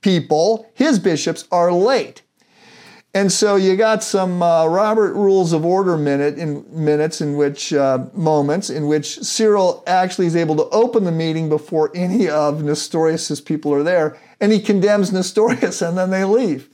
people, 0.00 0.70
his 0.72 0.98
bishops, 0.98 1.46
are 1.52 1.72
late. 1.72 2.22
And 3.14 3.32
so 3.32 3.56
you 3.56 3.74
got 3.76 4.02
some 4.02 4.42
uh, 4.42 4.66
Robert 4.66 5.14
Rules 5.14 5.54
of 5.54 5.64
Order 5.64 5.96
minute 5.96 6.38
in 6.38 6.64
minutes 6.68 7.20
in 7.22 7.36
which 7.36 7.72
uh, 7.72 8.06
moments 8.12 8.68
in 8.68 8.86
which 8.86 9.18
Cyril 9.20 9.82
actually 9.86 10.26
is 10.26 10.36
able 10.36 10.56
to 10.56 10.68
open 10.68 11.04
the 11.04 11.12
meeting 11.12 11.48
before 11.48 11.90
any 11.94 12.28
of 12.28 12.62
Nestorius's 12.62 13.40
people 13.40 13.72
are 13.72 13.82
there, 13.82 14.18
and 14.40 14.52
he 14.52 14.60
condemns 14.60 15.10
Nestorius, 15.10 15.80
and 15.80 15.96
then 15.96 16.10
they 16.10 16.24
leave. 16.24 16.68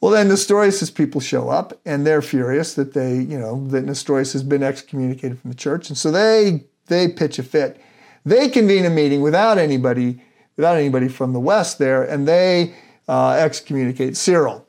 Well, 0.00 0.12
then 0.12 0.28
Nestorius's 0.28 0.90
people 0.90 1.20
show 1.20 1.48
up, 1.48 1.78
and 1.84 2.06
they're 2.06 2.22
furious 2.22 2.74
that 2.74 2.92
they, 2.92 3.16
you 3.16 3.38
know, 3.38 3.66
that 3.68 3.84
Nestorius 3.84 4.32
has 4.34 4.42
been 4.44 4.62
excommunicated 4.62 5.40
from 5.40 5.50
the 5.50 5.56
church, 5.56 5.88
and 5.88 5.98
so 5.98 6.12
they 6.12 6.64
they 6.86 7.08
pitch 7.08 7.38
a 7.40 7.42
fit. 7.42 7.80
They 8.24 8.48
convene 8.48 8.84
a 8.84 8.90
meeting 8.90 9.22
without 9.22 9.58
anybody, 9.58 10.22
without 10.56 10.76
anybody 10.76 11.08
from 11.08 11.32
the 11.32 11.40
West 11.40 11.78
there, 11.78 12.04
and 12.04 12.28
they 12.28 12.74
uh, 13.08 13.32
excommunicate 13.32 14.16
Cyril. 14.16 14.66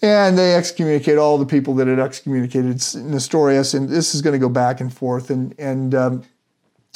And 0.00 0.38
they 0.38 0.54
excommunicate 0.54 1.18
all 1.18 1.38
the 1.38 1.46
people 1.46 1.74
that 1.74 1.88
had 1.88 1.98
excommunicated 1.98 2.80
Nestorius, 2.94 3.74
and 3.74 3.88
this 3.88 4.14
is 4.14 4.22
going 4.22 4.32
to 4.32 4.38
go 4.38 4.48
back 4.48 4.80
and 4.80 4.92
forth. 4.92 5.30
And, 5.30 5.54
and 5.58 5.94
um, 5.94 6.24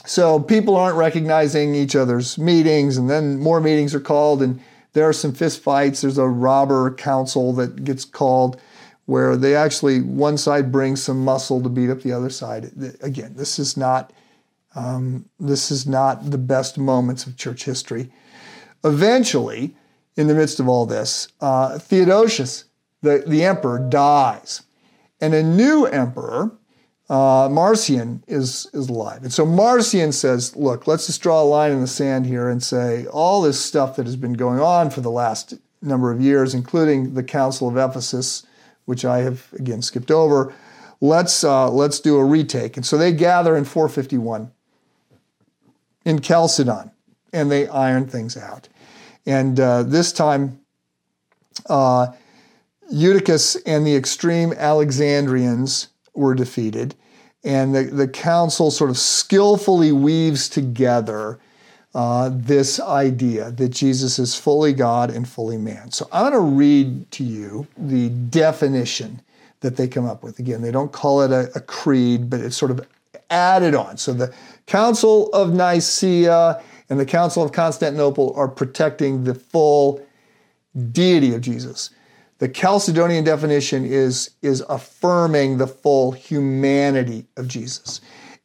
so 0.06 0.38
people 0.38 0.76
aren't 0.76 0.96
recognizing 0.96 1.74
each 1.74 1.96
other's 1.96 2.38
meetings, 2.38 2.96
and 2.96 3.10
then 3.10 3.38
more 3.38 3.60
meetings 3.60 3.92
are 3.94 4.00
called, 4.00 4.40
and 4.40 4.60
there 4.92 5.08
are 5.08 5.12
some 5.12 5.32
fist 5.32 5.62
fights. 5.62 6.02
There's 6.02 6.18
a 6.18 6.28
robber 6.28 6.94
council 6.94 7.52
that 7.54 7.84
gets 7.84 8.04
called 8.04 8.60
where 9.06 9.36
they 9.36 9.56
actually, 9.56 10.00
one 10.00 10.38
side 10.38 10.70
brings 10.70 11.02
some 11.02 11.24
muscle 11.24 11.60
to 11.60 11.68
beat 11.68 11.90
up 11.90 12.02
the 12.02 12.12
other 12.12 12.30
side. 12.30 12.70
Again, 13.00 13.34
this 13.36 13.58
is 13.58 13.76
not. 13.76 14.12
Um, 14.74 15.28
this 15.38 15.70
is 15.70 15.86
not 15.86 16.30
the 16.30 16.38
best 16.38 16.78
moments 16.78 17.26
of 17.26 17.36
church 17.36 17.64
history. 17.64 18.10
Eventually, 18.84 19.76
in 20.16 20.28
the 20.28 20.34
midst 20.34 20.60
of 20.60 20.68
all 20.68 20.86
this, 20.86 21.28
uh, 21.42 21.78
Theodosius 21.78 22.64
the, 23.02 23.24
the 23.26 23.44
emperor 23.44 23.78
dies. 23.78 24.62
And 25.20 25.34
a 25.34 25.42
new 25.42 25.84
emperor, 25.84 26.52
uh, 27.08 27.48
Marcian, 27.50 28.24
is, 28.26 28.68
is 28.72 28.88
alive. 28.88 29.22
And 29.22 29.32
so 29.32 29.44
Marcian 29.44 30.12
says, 30.12 30.56
look, 30.56 30.86
let's 30.86 31.06
just 31.06 31.22
draw 31.22 31.42
a 31.42 31.44
line 31.44 31.72
in 31.72 31.80
the 31.80 31.86
sand 31.86 32.26
here 32.26 32.48
and 32.48 32.62
say 32.62 33.06
all 33.06 33.42
this 33.42 33.60
stuff 33.60 33.96
that 33.96 34.06
has 34.06 34.16
been 34.16 34.32
going 34.32 34.60
on 34.60 34.90
for 34.90 35.00
the 35.00 35.10
last 35.10 35.54
number 35.80 36.10
of 36.10 36.20
years, 36.20 36.54
including 36.54 37.14
the 37.14 37.22
Council 37.22 37.68
of 37.68 37.76
Ephesus, 37.76 38.46
which 38.84 39.04
I 39.04 39.18
have 39.18 39.52
again 39.52 39.82
skipped 39.82 40.10
over, 40.10 40.54
let's, 41.00 41.44
uh, 41.44 41.70
let's 41.70 42.00
do 42.00 42.16
a 42.16 42.24
retake. 42.24 42.76
And 42.76 42.86
so 42.86 42.96
they 42.96 43.12
gather 43.12 43.56
in 43.56 43.64
451 43.64 44.50
in 46.04 46.20
Chalcedon 46.20 46.90
and 47.32 47.50
they 47.50 47.68
iron 47.68 48.06
things 48.06 48.36
out. 48.36 48.68
And 49.24 49.58
uh, 49.60 49.84
this 49.84 50.12
time, 50.12 50.60
uh, 51.68 52.08
Eutyches 52.92 53.56
and 53.66 53.86
the 53.86 53.96
extreme 53.96 54.52
Alexandrians 54.52 55.88
were 56.14 56.34
defeated, 56.34 56.94
and 57.42 57.74
the, 57.74 57.84
the 57.84 58.06
council 58.06 58.70
sort 58.70 58.90
of 58.90 58.98
skillfully 58.98 59.92
weaves 59.92 60.48
together 60.48 61.40
uh, 61.94 62.30
this 62.32 62.80
idea 62.80 63.50
that 63.50 63.68
Jesus 63.68 64.18
is 64.18 64.34
fully 64.34 64.72
God 64.72 65.10
and 65.10 65.28
fully 65.28 65.58
man. 65.58 65.90
So 65.90 66.08
I'm 66.12 66.30
going 66.30 66.32
to 66.32 66.56
read 66.56 67.10
to 67.12 67.24
you 67.24 67.66
the 67.76 68.08
definition 68.08 69.20
that 69.60 69.76
they 69.76 69.88
come 69.88 70.06
up 70.06 70.22
with. 70.22 70.38
Again, 70.38 70.62
they 70.62 70.70
don't 70.70 70.92
call 70.92 71.22
it 71.22 71.30
a, 71.30 71.50
a 71.54 71.60
creed, 71.60 72.30
but 72.30 72.40
it's 72.40 72.56
sort 72.56 72.70
of 72.70 72.86
added 73.30 73.74
on. 73.74 73.96
So 73.96 74.12
the 74.12 74.32
Council 74.66 75.30
of 75.32 75.52
Nicaea 75.52 76.62
and 76.88 77.00
the 77.00 77.06
Council 77.06 77.42
of 77.42 77.52
Constantinople 77.52 78.32
are 78.36 78.48
protecting 78.48 79.24
the 79.24 79.34
full 79.34 80.04
deity 80.92 81.34
of 81.34 81.40
Jesus. 81.40 81.90
The 82.42 82.48
Chalcedonian 82.48 83.24
definition 83.24 83.84
is, 83.84 84.30
is 84.42 84.64
affirming 84.68 85.58
the 85.58 85.68
full 85.68 86.10
humanity 86.10 87.28
of 87.36 87.46
Jesus. 87.46 88.00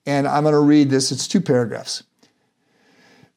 And 0.06 0.28
I'm 0.28 0.44
going 0.44 0.54
to 0.54 0.60
read 0.60 0.92
this, 0.92 1.12
it's 1.12 1.28
two 1.28 1.42
paragraphs, 1.42 2.04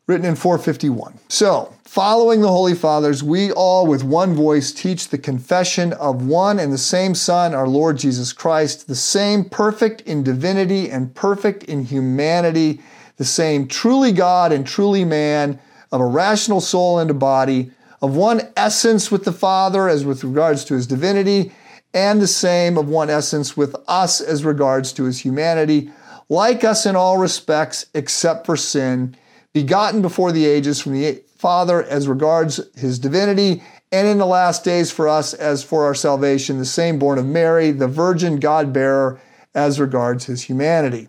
written 0.06 0.26
in 0.26 0.36
451. 0.36 1.18
So, 1.28 1.74
following 1.86 2.42
the 2.42 2.48
Holy 2.48 2.74
Fathers, 2.74 3.22
we 3.22 3.50
all 3.52 3.86
with 3.86 4.04
one 4.04 4.34
voice 4.34 4.70
teach 4.70 5.08
the 5.08 5.16
confession 5.16 5.94
of 5.94 6.26
one 6.26 6.58
and 6.58 6.70
the 6.70 6.76
same 6.76 7.14
Son, 7.14 7.54
our 7.54 7.66
Lord 7.66 7.96
Jesus 7.96 8.34
Christ, 8.34 8.86
the 8.86 8.94
same 8.94 9.46
perfect 9.46 10.02
in 10.02 10.22
divinity 10.22 10.90
and 10.90 11.14
perfect 11.14 11.64
in 11.64 11.86
humanity, 11.86 12.82
the 13.16 13.24
same 13.24 13.66
truly 13.66 14.12
God 14.12 14.52
and 14.52 14.66
truly 14.66 15.06
man, 15.06 15.58
of 15.90 16.02
a 16.02 16.06
rational 16.06 16.60
soul 16.60 16.98
and 16.98 17.10
a 17.10 17.14
body 17.14 17.70
of 18.02 18.16
one 18.16 18.42
essence 18.56 19.10
with 19.10 19.24
the 19.24 19.32
Father 19.32 19.88
as 19.88 20.04
with 20.04 20.24
regards 20.24 20.64
to 20.64 20.74
his 20.74 20.86
divinity, 20.86 21.52
and 21.92 22.20
the 22.20 22.26
same 22.26 22.78
of 22.78 22.88
one 22.88 23.10
essence 23.10 23.56
with 23.56 23.74
us 23.88 24.20
as 24.20 24.44
regards 24.44 24.92
to 24.92 25.04
his 25.04 25.20
humanity, 25.20 25.90
like 26.28 26.62
us 26.62 26.86
in 26.86 26.94
all 26.94 27.18
respects 27.18 27.86
except 27.94 28.46
for 28.46 28.56
sin, 28.56 29.16
begotten 29.52 30.00
before 30.00 30.32
the 30.32 30.46
ages 30.46 30.80
from 30.80 30.92
the 30.92 31.22
Father 31.36 31.82
as 31.82 32.06
regards 32.06 32.60
his 32.76 32.98
divinity, 32.98 33.62
and 33.92 34.06
in 34.06 34.18
the 34.18 34.26
last 34.26 34.62
days 34.62 34.92
for 34.92 35.08
us 35.08 35.34
as 35.34 35.64
for 35.64 35.84
our 35.84 35.94
salvation, 35.94 36.58
the 36.58 36.64
same 36.64 36.98
born 36.98 37.18
of 37.18 37.26
Mary, 37.26 37.72
the 37.72 37.88
virgin 37.88 38.38
God 38.38 38.72
bearer, 38.72 39.20
as 39.54 39.80
regards 39.80 40.26
his 40.26 40.42
humanity. 40.42 41.08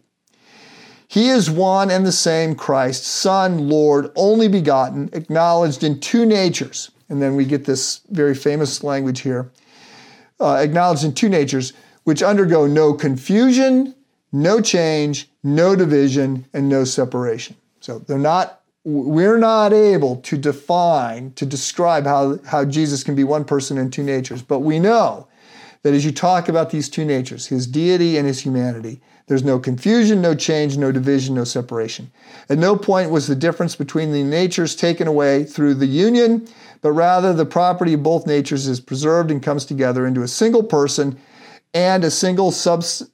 He 1.11 1.27
is 1.27 1.51
one 1.51 1.91
and 1.91 2.05
the 2.05 2.11
same 2.13 2.55
Christ, 2.55 3.03
Son, 3.03 3.67
Lord, 3.67 4.13
only 4.15 4.47
begotten, 4.47 5.09
acknowledged 5.11 5.83
in 5.83 5.99
two 5.99 6.25
natures. 6.25 6.89
And 7.09 7.21
then 7.21 7.35
we 7.35 7.43
get 7.43 7.65
this 7.65 7.99
very 8.11 8.33
famous 8.33 8.81
language 8.81 9.19
here 9.19 9.51
uh, 10.39 10.53
acknowledged 10.53 11.03
in 11.03 11.13
two 11.13 11.27
natures, 11.27 11.73
which 12.05 12.23
undergo 12.23 12.65
no 12.65 12.93
confusion, 12.93 13.93
no 14.31 14.61
change, 14.61 15.29
no 15.43 15.75
division, 15.75 16.45
and 16.53 16.69
no 16.69 16.85
separation. 16.85 17.57
So 17.81 17.99
they're 17.99 18.17
not, 18.17 18.61
we're 18.85 19.37
not 19.37 19.73
able 19.73 20.15
to 20.15 20.37
define, 20.37 21.33
to 21.33 21.45
describe 21.45 22.05
how, 22.05 22.39
how 22.45 22.63
Jesus 22.63 23.03
can 23.03 23.15
be 23.15 23.25
one 23.25 23.43
person 23.43 23.77
in 23.77 23.91
two 23.91 24.03
natures, 24.03 24.41
but 24.41 24.59
we 24.59 24.79
know 24.79 25.27
that 25.83 25.93
as 25.93 26.05
you 26.05 26.13
talk 26.13 26.47
about 26.47 26.69
these 26.69 26.87
two 26.87 27.03
natures, 27.03 27.47
his 27.47 27.67
deity 27.67 28.15
and 28.15 28.25
his 28.25 28.39
humanity, 28.39 29.01
there's 29.27 29.43
no 29.43 29.59
confusion, 29.59 30.21
no 30.21 30.35
change, 30.35 30.77
no 30.77 30.91
division, 30.91 31.35
no 31.35 31.43
separation. 31.43 32.11
At 32.49 32.57
no 32.57 32.75
point 32.75 33.11
was 33.11 33.27
the 33.27 33.35
difference 33.35 33.75
between 33.75 34.11
the 34.11 34.23
natures 34.23 34.75
taken 34.75 35.07
away 35.07 35.43
through 35.43 35.75
the 35.75 35.85
union, 35.85 36.47
but 36.81 36.91
rather 36.91 37.33
the 37.33 37.45
property 37.45 37.93
of 37.93 38.03
both 38.03 38.27
natures 38.27 38.67
is 38.67 38.79
preserved 38.79 39.31
and 39.31 39.41
comes 39.41 39.65
together 39.65 40.05
into 40.05 40.23
a 40.23 40.27
single 40.27 40.63
person 40.63 41.17
and 41.73 42.03
a 42.03 42.11
single 42.11 42.51
subs- 42.51 43.09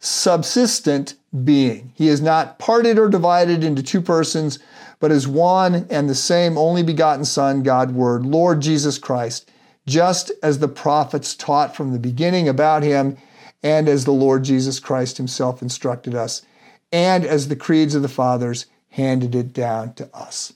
subsistent 0.00 1.14
being. 1.44 1.92
He 1.94 2.08
is 2.08 2.20
not 2.20 2.58
parted 2.58 2.98
or 2.98 3.08
divided 3.08 3.64
into 3.64 3.82
two 3.82 4.00
persons, 4.00 4.58
but 5.00 5.10
is 5.10 5.26
one 5.26 5.86
and 5.90 6.08
the 6.08 6.14
same 6.14 6.58
only 6.58 6.82
begotten 6.82 7.24
Son, 7.24 7.62
God 7.62 7.92
Word, 7.92 8.26
Lord 8.26 8.60
Jesus 8.60 8.98
Christ, 8.98 9.50
just 9.86 10.30
as 10.42 10.58
the 10.58 10.68
prophets 10.68 11.34
taught 11.34 11.74
from 11.74 11.92
the 11.92 11.98
beginning 11.98 12.48
about 12.48 12.82
him 12.82 13.16
and 13.62 13.88
as 13.88 14.04
the 14.04 14.12
Lord 14.12 14.44
Jesus 14.44 14.80
Christ 14.80 15.16
himself 15.16 15.62
instructed 15.62 16.14
us, 16.14 16.42
and 16.90 17.24
as 17.24 17.48
the 17.48 17.56
creeds 17.56 17.94
of 17.94 18.02
the 18.02 18.08
fathers 18.08 18.66
handed 18.90 19.34
it 19.34 19.52
down 19.52 19.94
to 19.94 20.08
us. 20.14 20.52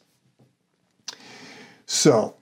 So, 1.87 2.35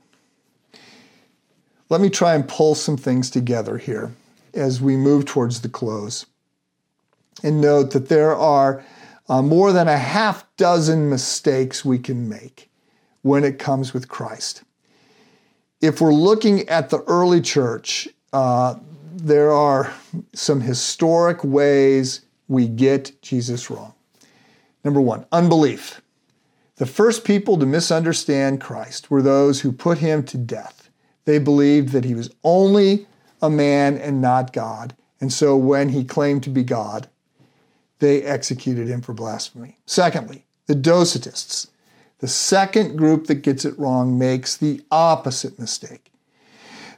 let 1.90 2.00
me 2.00 2.10
try 2.10 2.34
and 2.34 2.48
pull 2.48 2.74
some 2.74 2.96
things 2.96 3.30
together 3.30 3.78
here 3.78 4.12
as 4.54 4.80
we 4.80 4.96
move 4.96 5.26
towards 5.26 5.60
the 5.60 5.68
close. 5.68 6.26
And 7.42 7.60
note 7.60 7.90
that 7.90 8.08
there 8.08 8.34
are 8.34 8.84
uh, 9.28 9.42
more 9.42 9.72
than 9.72 9.88
a 9.88 9.98
half 9.98 10.44
dozen 10.56 11.10
mistakes 11.10 11.84
we 11.84 11.98
can 11.98 12.28
make 12.28 12.70
when 13.22 13.44
it 13.44 13.58
comes 13.58 13.92
with 13.92 14.08
Christ. 14.08 14.62
If 15.80 16.00
we're 16.00 16.14
looking 16.14 16.68
at 16.68 16.90
the 16.90 17.02
early 17.02 17.40
church, 17.40 18.08
uh, 18.32 18.76
there 19.24 19.50
are 19.50 19.92
some 20.34 20.60
historic 20.60 21.42
ways 21.42 22.20
we 22.46 22.68
get 22.68 23.20
Jesus 23.22 23.70
wrong. 23.70 23.94
Number 24.84 25.00
one, 25.00 25.24
unbelief. 25.32 26.02
The 26.76 26.86
first 26.86 27.24
people 27.24 27.56
to 27.58 27.64
misunderstand 27.64 28.60
Christ 28.60 29.10
were 29.10 29.22
those 29.22 29.62
who 29.62 29.72
put 29.72 29.98
him 29.98 30.24
to 30.24 30.36
death. 30.36 30.90
They 31.24 31.38
believed 31.38 31.90
that 31.90 32.04
he 32.04 32.14
was 32.14 32.34
only 32.44 33.06
a 33.40 33.48
man 33.48 33.96
and 33.96 34.20
not 34.20 34.52
God. 34.52 34.94
And 35.20 35.32
so 35.32 35.56
when 35.56 35.88
he 35.88 36.04
claimed 36.04 36.42
to 36.42 36.50
be 36.50 36.62
God, 36.62 37.08
they 38.00 38.22
executed 38.22 38.88
him 38.88 39.00
for 39.00 39.14
blasphemy. 39.14 39.78
Secondly, 39.86 40.44
the 40.66 40.74
Docetists. 40.74 41.68
The 42.18 42.28
second 42.28 42.96
group 42.96 43.26
that 43.28 43.36
gets 43.36 43.64
it 43.64 43.78
wrong 43.78 44.18
makes 44.18 44.56
the 44.56 44.82
opposite 44.90 45.58
mistake. 45.58 46.10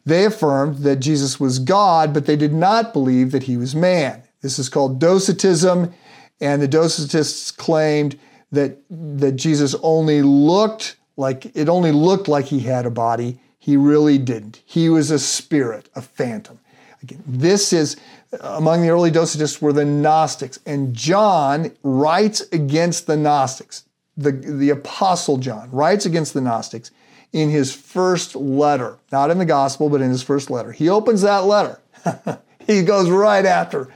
They 0.07 0.25
affirmed 0.25 0.79
that 0.79 1.01
Jesus 1.01 1.40
was 1.40 1.59
God, 1.59 2.14
but 2.14 2.27
they 2.27 2.37
did 2.37 2.55
not 2.55 2.92
believe 2.92 3.33
that 3.33 3.42
he 3.42 3.57
was 3.57 3.75
man. 3.75 4.23
This 4.40 4.59
is 4.59 4.69
called 4.69 5.01
Docetism, 5.01 5.92
and 6.40 6.62
the 6.62 6.69
Docetists 6.69 7.55
claimed 7.55 8.16
that, 8.53 8.79
that 8.88 9.33
Jesus 9.33 9.75
only 9.83 10.23
looked 10.23 10.97
like 11.16 11.57
it 11.57 11.69
only 11.69 11.92
looked 11.92 12.29
like 12.29 12.45
he 12.45 12.61
had 12.61 12.87
a 12.87 12.90
body. 12.90 13.40
He 13.59 13.77
really 13.77 14.19
didn't. 14.19 14.62
He 14.64 14.88
was 14.88 15.11
a 15.11 15.19
spirit, 15.19 15.88
a 15.97 16.03
phantom. 16.03 16.61
Again, 17.03 17.23
this 17.27 17.73
is 17.73 17.97
among 18.40 18.83
the 18.83 18.90
early 18.90 19.11
Docetists 19.11 19.61
were 19.61 19.73
the 19.73 19.85
Gnostics, 19.85 20.61
and 20.66 20.95
John 20.95 21.73
writes 21.83 22.42
against 22.53 23.07
the 23.09 23.16
Gnostics. 23.16 23.85
The, 24.16 24.33
the 24.33 24.71
Apostle 24.71 25.38
John 25.38 25.71
writes 25.73 26.07
against 26.07 26.33
the 26.33 26.40
Gnostics 26.40 26.90
in 27.37 27.51
his 27.51 27.75
first 27.75 28.35
letter, 28.35 28.96
not 29.12 29.31
in 29.31 29.37
the 29.37 29.44
gospel, 29.44 29.90
but 29.90 30.01
in 30.01 30.09
his 30.09 30.22
first 30.22 30.51
letter. 30.51 30.72
He 30.72 30.88
opens 30.88 31.20
that 31.20 31.44
letter. 31.44 31.79
he 32.66 32.81
goes 32.81 33.11
right 33.11 33.44
after 33.44 33.92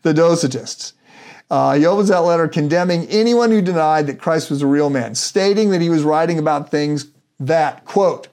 the 0.00 0.14
Docetists. 0.14 0.94
Uh, 1.50 1.74
he 1.74 1.84
opens 1.84 2.08
that 2.08 2.20
letter 2.20 2.48
condemning 2.48 3.06
anyone 3.08 3.50
who 3.50 3.60
denied 3.60 4.06
that 4.06 4.18
Christ 4.18 4.48
was 4.48 4.62
a 4.62 4.66
real 4.66 4.88
man, 4.88 5.14
stating 5.14 5.68
that 5.68 5.82
he 5.82 5.90
was 5.90 6.02
writing 6.02 6.38
about 6.38 6.70
things 6.70 7.08
that, 7.38 7.84
quote, 7.84 8.28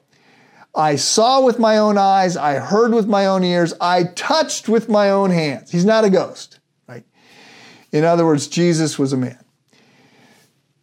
I 0.73 0.95
saw 0.95 1.41
with 1.41 1.59
my 1.59 1.77
own 1.77 1.97
eyes, 1.97 2.37
I 2.37 2.53
heard 2.55 2.93
with 2.93 3.07
my 3.07 3.25
own 3.25 3.43
ears, 3.43 3.73
I 3.81 4.05
touched 4.15 4.69
with 4.69 4.87
my 4.87 5.09
own 5.09 5.31
hands. 5.31 5.69
He's 5.69 5.83
not 5.83 6.05
a 6.05 6.09
ghost, 6.09 6.59
right? 6.87 7.03
In 7.91 8.05
other 8.05 8.25
words, 8.25 8.47
Jesus 8.47 8.97
was 8.97 9.11
a 9.11 9.17
man. 9.17 9.44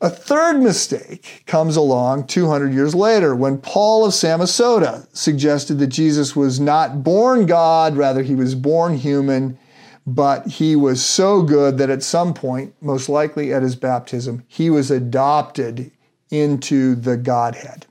A 0.02 0.10
third 0.10 0.60
mistake 0.60 1.44
comes 1.46 1.76
along 1.76 2.26
200 2.26 2.74
years 2.74 2.92
later 2.92 3.36
when 3.36 3.58
Paul 3.58 4.04
of 4.04 4.12
Samosata 4.12 5.06
suggested 5.16 5.78
that 5.78 5.86
Jesus 5.86 6.34
was 6.34 6.58
not 6.58 7.04
born 7.04 7.46
God, 7.46 7.96
rather, 7.96 8.24
he 8.24 8.34
was 8.34 8.56
born 8.56 8.96
human, 8.98 9.56
but 10.04 10.44
he 10.48 10.74
was 10.74 11.04
so 11.04 11.42
good 11.42 11.78
that 11.78 11.88
at 11.88 12.02
some 12.02 12.34
point, 12.34 12.74
most 12.80 13.08
likely 13.08 13.54
at 13.54 13.62
his 13.62 13.76
baptism, 13.76 14.42
he 14.48 14.70
was 14.70 14.90
adopted 14.90 15.92
into 16.32 16.96
the 16.96 17.16
Godhead. 17.16 17.86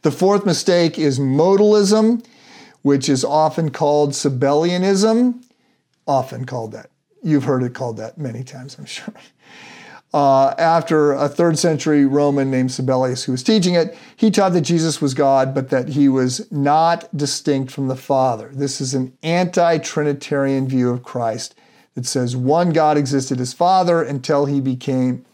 The 0.00 0.10
fourth 0.10 0.46
mistake 0.46 0.98
is 0.98 1.18
modalism, 1.18 2.24
which 2.80 3.10
is 3.10 3.22
often 3.22 3.68
called 3.70 4.12
Sabellianism, 4.12 5.44
often 6.06 6.46
called 6.46 6.72
that. 6.72 6.88
You've 7.22 7.44
heard 7.44 7.62
it 7.64 7.74
called 7.74 7.98
that 7.98 8.16
many 8.16 8.44
times, 8.44 8.76
I'm 8.78 8.86
sure. 8.86 9.12
Uh, 10.14 10.54
after 10.56 11.12
a 11.12 11.28
third 11.28 11.58
century 11.58 12.06
Roman 12.06 12.50
named 12.50 12.70
Sabellius 12.70 13.24
who 13.24 13.32
was 13.32 13.42
teaching 13.42 13.74
it, 13.74 13.96
he 14.16 14.30
taught 14.30 14.54
that 14.54 14.62
Jesus 14.62 15.02
was 15.02 15.12
God, 15.12 15.54
but 15.54 15.68
that 15.68 15.88
he 15.90 16.08
was 16.08 16.50
not 16.50 17.14
distinct 17.14 17.70
from 17.70 17.88
the 17.88 17.96
Father. 17.96 18.50
This 18.54 18.80
is 18.80 18.94
an 18.94 19.12
anti 19.22 19.76
Trinitarian 19.78 20.66
view 20.66 20.88
of 20.88 21.02
Christ 21.02 21.54
that 21.94 22.06
says 22.06 22.36
one 22.36 22.70
God 22.70 22.96
existed 22.96 23.38
as 23.38 23.52
Father 23.52 24.02
until 24.02 24.46
he 24.46 24.60
became 24.60 25.26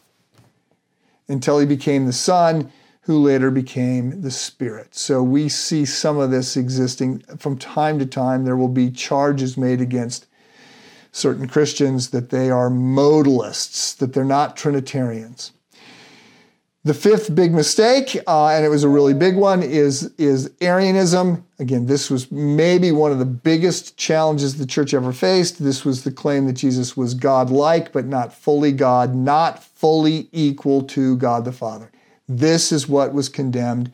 until 1.29 1.59
he 1.59 1.67
became 1.67 2.07
the 2.07 2.13
Son, 2.13 2.71
who 3.03 3.19
later 3.19 3.51
became 3.51 4.23
the 4.23 4.31
Spirit. 4.31 4.95
So 4.95 5.23
we 5.23 5.49
see 5.49 5.85
some 5.85 6.19
of 6.19 6.31
this 6.31 6.57
existing 6.57 7.21
from 7.39 7.59
time 7.59 7.99
to 7.99 8.07
time. 8.07 8.45
There 8.45 8.57
will 8.57 8.69
be 8.69 8.91
charges 8.91 9.57
made 9.57 9.81
against 9.81 10.27
certain 11.15 11.47
Christians 11.47 12.11
that 12.11 12.31
they 12.31 12.51
are 12.51 12.69
modalists, 12.69 13.97
that 13.99 14.13
they're 14.13 14.25
not 14.25 14.57
Trinitarians. 14.57 15.53
The 16.83 16.93
fifth 16.93 17.35
big 17.35 17.55
mistake, 17.55 18.19
uh, 18.27 18.49
and 18.49 18.65
it 18.65 18.69
was 18.69 18.83
a 18.83 18.89
really 18.89 19.15
big 19.15 19.37
one, 19.37 19.63
is, 19.63 20.13
is 20.19 20.51
Arianism. 20.61 21.47
Again, 21.61 21.87
this 21.87 22.11
was 22.11 22.33
maybe 22.33 22.91
one 22.91 23.13
of 23.13 23.21
the 23.21 23.25
biggest 23.25 23.97
challenges 23.97 24.59
the 24.59 24.67
church 24.67 24.93
ever 24.93 25.13
faced. 25.13 25.63
This 25.63 25.85
was 25.85 26.03
the 26.03 26.11
claim 26.11 26.47
that 26.47 26.55
Jesus 26.55 26.97
was 26.97 27.15
God 27.15 27.49
like, 27.49 27.93
but 27.93 28.07
not 28.07 28.35
fully 28.35 28.73
God, 28.73 29.15
not 29.15 29.63
fully 29.63 30.29
equal 30.33 30.83
to 30.83 31.17
God 31.17 31.45
the 31.45 31.53
Father. 31.53 31.93
This 32.29 32.73
is 32.73 32.89
what 32.89 33.15
was 33.15 33.29
condemned 33.29 33.93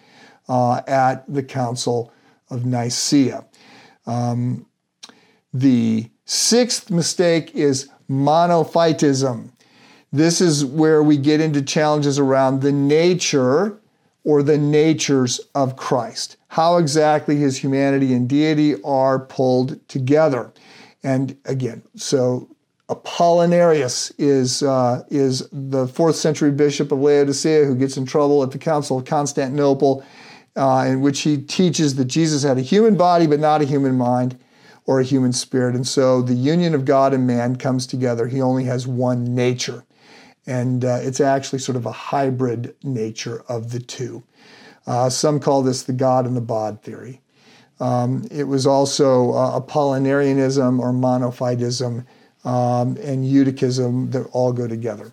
uh, 0.49 0.81
at 0.89 1.33
the 1.33 1.43
Council 1.43 2.13
of 2.49 2.65
Nicaea. 2.65 3.45
Um, 4.07 4.67
the 5.53 6.10
Sixth 6.33 6.93
mistake 6.93 7.57
is 7.57 7.89
monophysitism. 8.09 9.51
This 10.13 10.41
is 10.41 10.65
where 10.65 11.03
we 11.03 11.17
get 11.17 11.41
into 11.41 11.61
challenges 11.61 12.21
around 12.21 12.61
the 12.61 12.71
nature 12.71 13.81
or 14.23 14.45
the 14.45 14.57
natures 14.57 15.41
of 15.57 15.75
Christ. 15.75 16.37
How 16.47 16.77
exactly 16.77 17.35
his 17.35 17.57
humanity 17.57 18.15
and 18.15 18.29
deity 18.29 18.81
are 18.85 19.19
pulled 19.19 19.89
together. 19.89 20.53
And 21.03 21.37
again, 21.47 21.83
so 21.97 22.49
Apollinarius 22.89 24.13
is, 24.17 24.63
uh, 24.63 25.03
is 25.11 25.49
the 25.51 25.89
fourth 25.89 26.15
century 26.15 26.53
bishop 26.53 26.93
of 26.93 27.01
Laodicea 27.01 27.65
who 27.65 27.75
gets 27.75 27.97
in 27.97 28.07
trouble 28.07 28.45
at 28.45 28.53
the 28.53 28.59
Council 28.59 28.99
of 28.99 29.05
Constantinople, 29.05 30.05
uh, 30.55 30.85
in 30.87 31.01
which 31.01 31.23
he 31.23 31.39
teaches 31.39 31.97
that 31.97 32.05
Jesus 32.05 32.45
had 32.45 32.57
a 32.57 32.63
human 32.63 32.97
body 32.97 33.27
but 33.27 33.41
not 33.41 33.63
a 33.63 33.65
human 33.65 33.99
mind 33.99 34.39
or 34.91 34.99
a 34.99 35.05
human 35.05 35.33
spirit. 35.33 35.77
And 35.77 35.87
so 35.87 36.21
the 36.21 36.35
union 36.35 36.75
of 36.75 36.85
God 36.85 37.15
and 37.15 37.25
man 37.25 37.55
comes 37.55 37.87
together. 37.87 38.27
He 38.27 38.43
only 38.43 38.65
has 38.65 38.89
one 38.89 39.37
nature. 39.37 39.85
And 40.49 40.85
uh, 40.85 40.99
it's 41.01 41.21
actually 41.21 41.61
sort 41.61 41.77
of 41.77 41.87
a 41.87 41.93
hybrid 41.93 42.75
nature 42.83 43.45
of 43.49 43.71
the 43.71 43.79
two. 43.79 44.25
Uh, 44.89 45.09
some 45.09 45.39
call 45.39 45.63
this 45.63 45.85
the 45.85 45.93
God 45.93 46.27
and 46.27 46.37
the 46.37 46.41
bod 46.41 46.83
theory. 46.83 47.21
Um, 47.79 48.27
it 48.33 48.49
was 48.49 48.67
also 48.67 49.31
uh, 49.31 49.61
Apollinarianism 49.61 50.81
or 50.81 50.93
monophysitism 50.93 52.05
um, 52.45 52.97
and 52.97 53.25
Eutychism 53.25 54.11
that 54.11 54.27
all 54.33 54.53
go 54.53 54.67
together. 54.67 55.13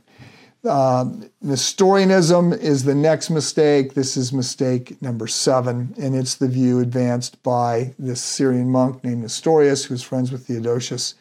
Um, 0.68 1.30
Nestorianism 1.42 2.54
is 2.54 2.84
the 2.84 2.96
next 2.96 3.30
mistake. 3.30 3.94
This 3.94 4.18
is 4.18 4.34
mistake 4.34 5.02
number 5.02 5.28
seven, 5.28 5.94
and 5.98 6.16
it's 6.16 6.36
the 6.36 6.48
view 6.48 6.80
advanced 6.80 7.42
by 7.42 7.94
this 7.98 8.22
Syrian 8.22 8.70
monk 8.70 9.04
named 9.04 9.22
Nestorius, 9.22 9.86
who's 9.86 10.04
friends 10.04 10.32
with 10.32 10.46
Theodosius. 10.46 11.16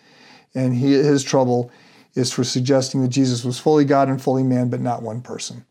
And 0.54 0.74
he, 0.74 0.92
his 0.92 1.22
trouble 1.22 1.70
is 2.14 2.32
for 2.32 2.44
suggesting 2.44 3.02
that 3.02 3.08
Jesus 3.08 3.44
was 3.44 3.58
fully 3.58 3.84
God 3.84 4.08
and 4.08 4.20
fully 4.20 4.42
man, 4.42 4.68
but 4.68 4.80
not 4.80 5.02
one 5.02 5.20
person. 5.20 5.64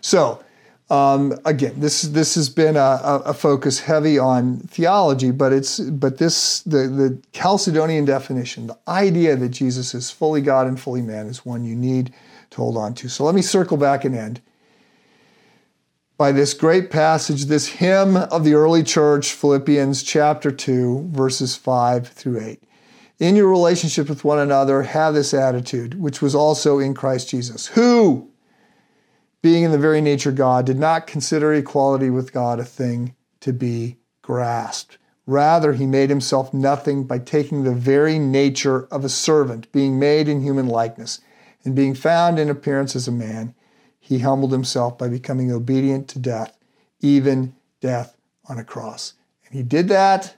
So, 0.00 0.42
um, 0.90 1.38
again, 1.44 1.74
this 1.78 2.02
this 2.02 2.34
has 2.34 2.48
been 2.48 2.76
a, 2.76 3.22
a, 3.24 3.32
focus 3.32 3.80
heavy 3.80 4.18
on 4.18 4.58
theology, 4.58 5.30
but 5.30 5.52
it's 5.52 5.80
but 5.80 6.18
this 6.18 6.60
the 6.62 6.88
the 6.88 7.18
Chalcedonian 7.32 8.04
definition, 8.04 8.66
the 8.66 8.78
idea 8.86 9.36
that 9.36 9.48
Jesus 9.50 9.94
is 9.94 10.10
fully 10.10 10.42
God 10.42 10.66
and 10.66 10.78
fully 10.78 11.00
man, 11.00 11.28
is 11.28 11.46
one 11.46 11.64
you 11.64 11.74
need 11.74 12.12
to 12.50 12.56
hold 12.58 12.76
on 12.76 12.92
to. 12.94 13.08
So 13.08 13.24
let 13.24 13.34
me 13.34 13.42
circle 13.42 13.78
back 13.78 14.04
and 14.04 14.14
end 14.14 14.42
by 16.18 16.30
this 16.30 16.52
great 16.52 16.90
passage, 16.90 17.46
this 17.46 17.68
hymn 17.68 18.16
of 18.16 18.44
the 18.44 18.54
early 18.54 18.82
church, 18.82 19.32
Philippians 19.32 20.02
chapter 20.02 20.50
two, 20.50 21.08
verses 21.10 21.56
five 21.56 22.08
through 22.08 22.40
eight. 22.40 22.62
In 23.18 23.36
your 23.36 23.48
relationship 23.48 24.08
with 24.08 24.24
one 24.24 24.40
another, 24.40 24.82
have 24.82 25.14
this 25.14 25.32
attitude, 25.32 25.98
which 25.98 26.20
was 26.20 26.34
also 26.34 26.80
in 26.80 26.92
Christ 26.92 27.30
Jesus, 27.30 27.68
who 27.68 28.31
being 29.42 29.64
in 29.64 29.72
the 29.72 29.78
very 29.78 30.00
nature 30.00 30.30
of 30.30 30.36
God, 30.36 30.64
did 30.64 30.78
not 30.78 31.06
consider 31.06 31.52
equality 31.52 32.10
with 32.10 32.32
God 32.32 32.60
a 32.60 32.64
thing 32.64 33.14
to 33.40 33.52
be 33.52 33.98
grasped. 34.22 34.98
Rather, 35.26 35.72
he 35.72 35.86
made 35.86 36.10
himself 36.10 36.54
nothing 36.54 37.04
by 37.04 37.18
taking 37.18 37.62
the 37.62 37.74
very 37.74 38.18
nature 38.18 38.86
of 38.86 39.04
a 39.04 39.08
servant, 39.08 39.70
being 39.72 39.98
made 39.98 40.28
in 40.28 40.42
human 40.42 40.66
likeness, 40.66 41.20
and 41.64 41.76
being 41.76 41.94
found 41.94 42.38
in 42.38 42.48
appearance 42.48 42.96
as 42.96 43.06
a 43.06 43.12
man. 43.12 43.54
He 43.98 44.20
humbled 44.20 44.52
himself 44.52 44.98
by 44.98 45.08
becoming 45.08 45.52
obedient 45.52 46.08
to 46.08 46.18
death, 46.18 46.56
even 47.00 47.54
death 47.80 48.16
on 48.48 48.58
a 48.58 48.64
cross. 48.64 49.14
And 49.46 49.54
he 49.54 49.62
did 49.62 49.88
that 49.88 50.36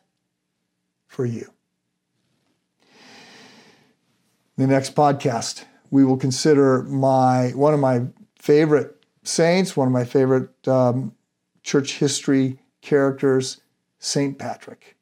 for 1.06 1.24
you. 1.24 1.50
In 4.56 4.68
the 4.68 4.74
next 4.74 4.94
podcast, 4.94 5.64
we 5.90 6.04
will 6.04 6.16
consider 6.16 6.82
my 6.82 7.50
one 7.50 7.74
of 7.74 7.80
my 7.80 8.02
favorite 8.38 8.93
saints, 9.24 9.76
one 9.76 9.88
of 9.88 9.92
my 9.92 10.04
favorite 10.04 10.68
um, 10.68 11.14
church 11.62 11.98
history 11.98 12.60
characters, 12.80 13.60
St. 13.98 14.38
Patrick. 14.38 14.93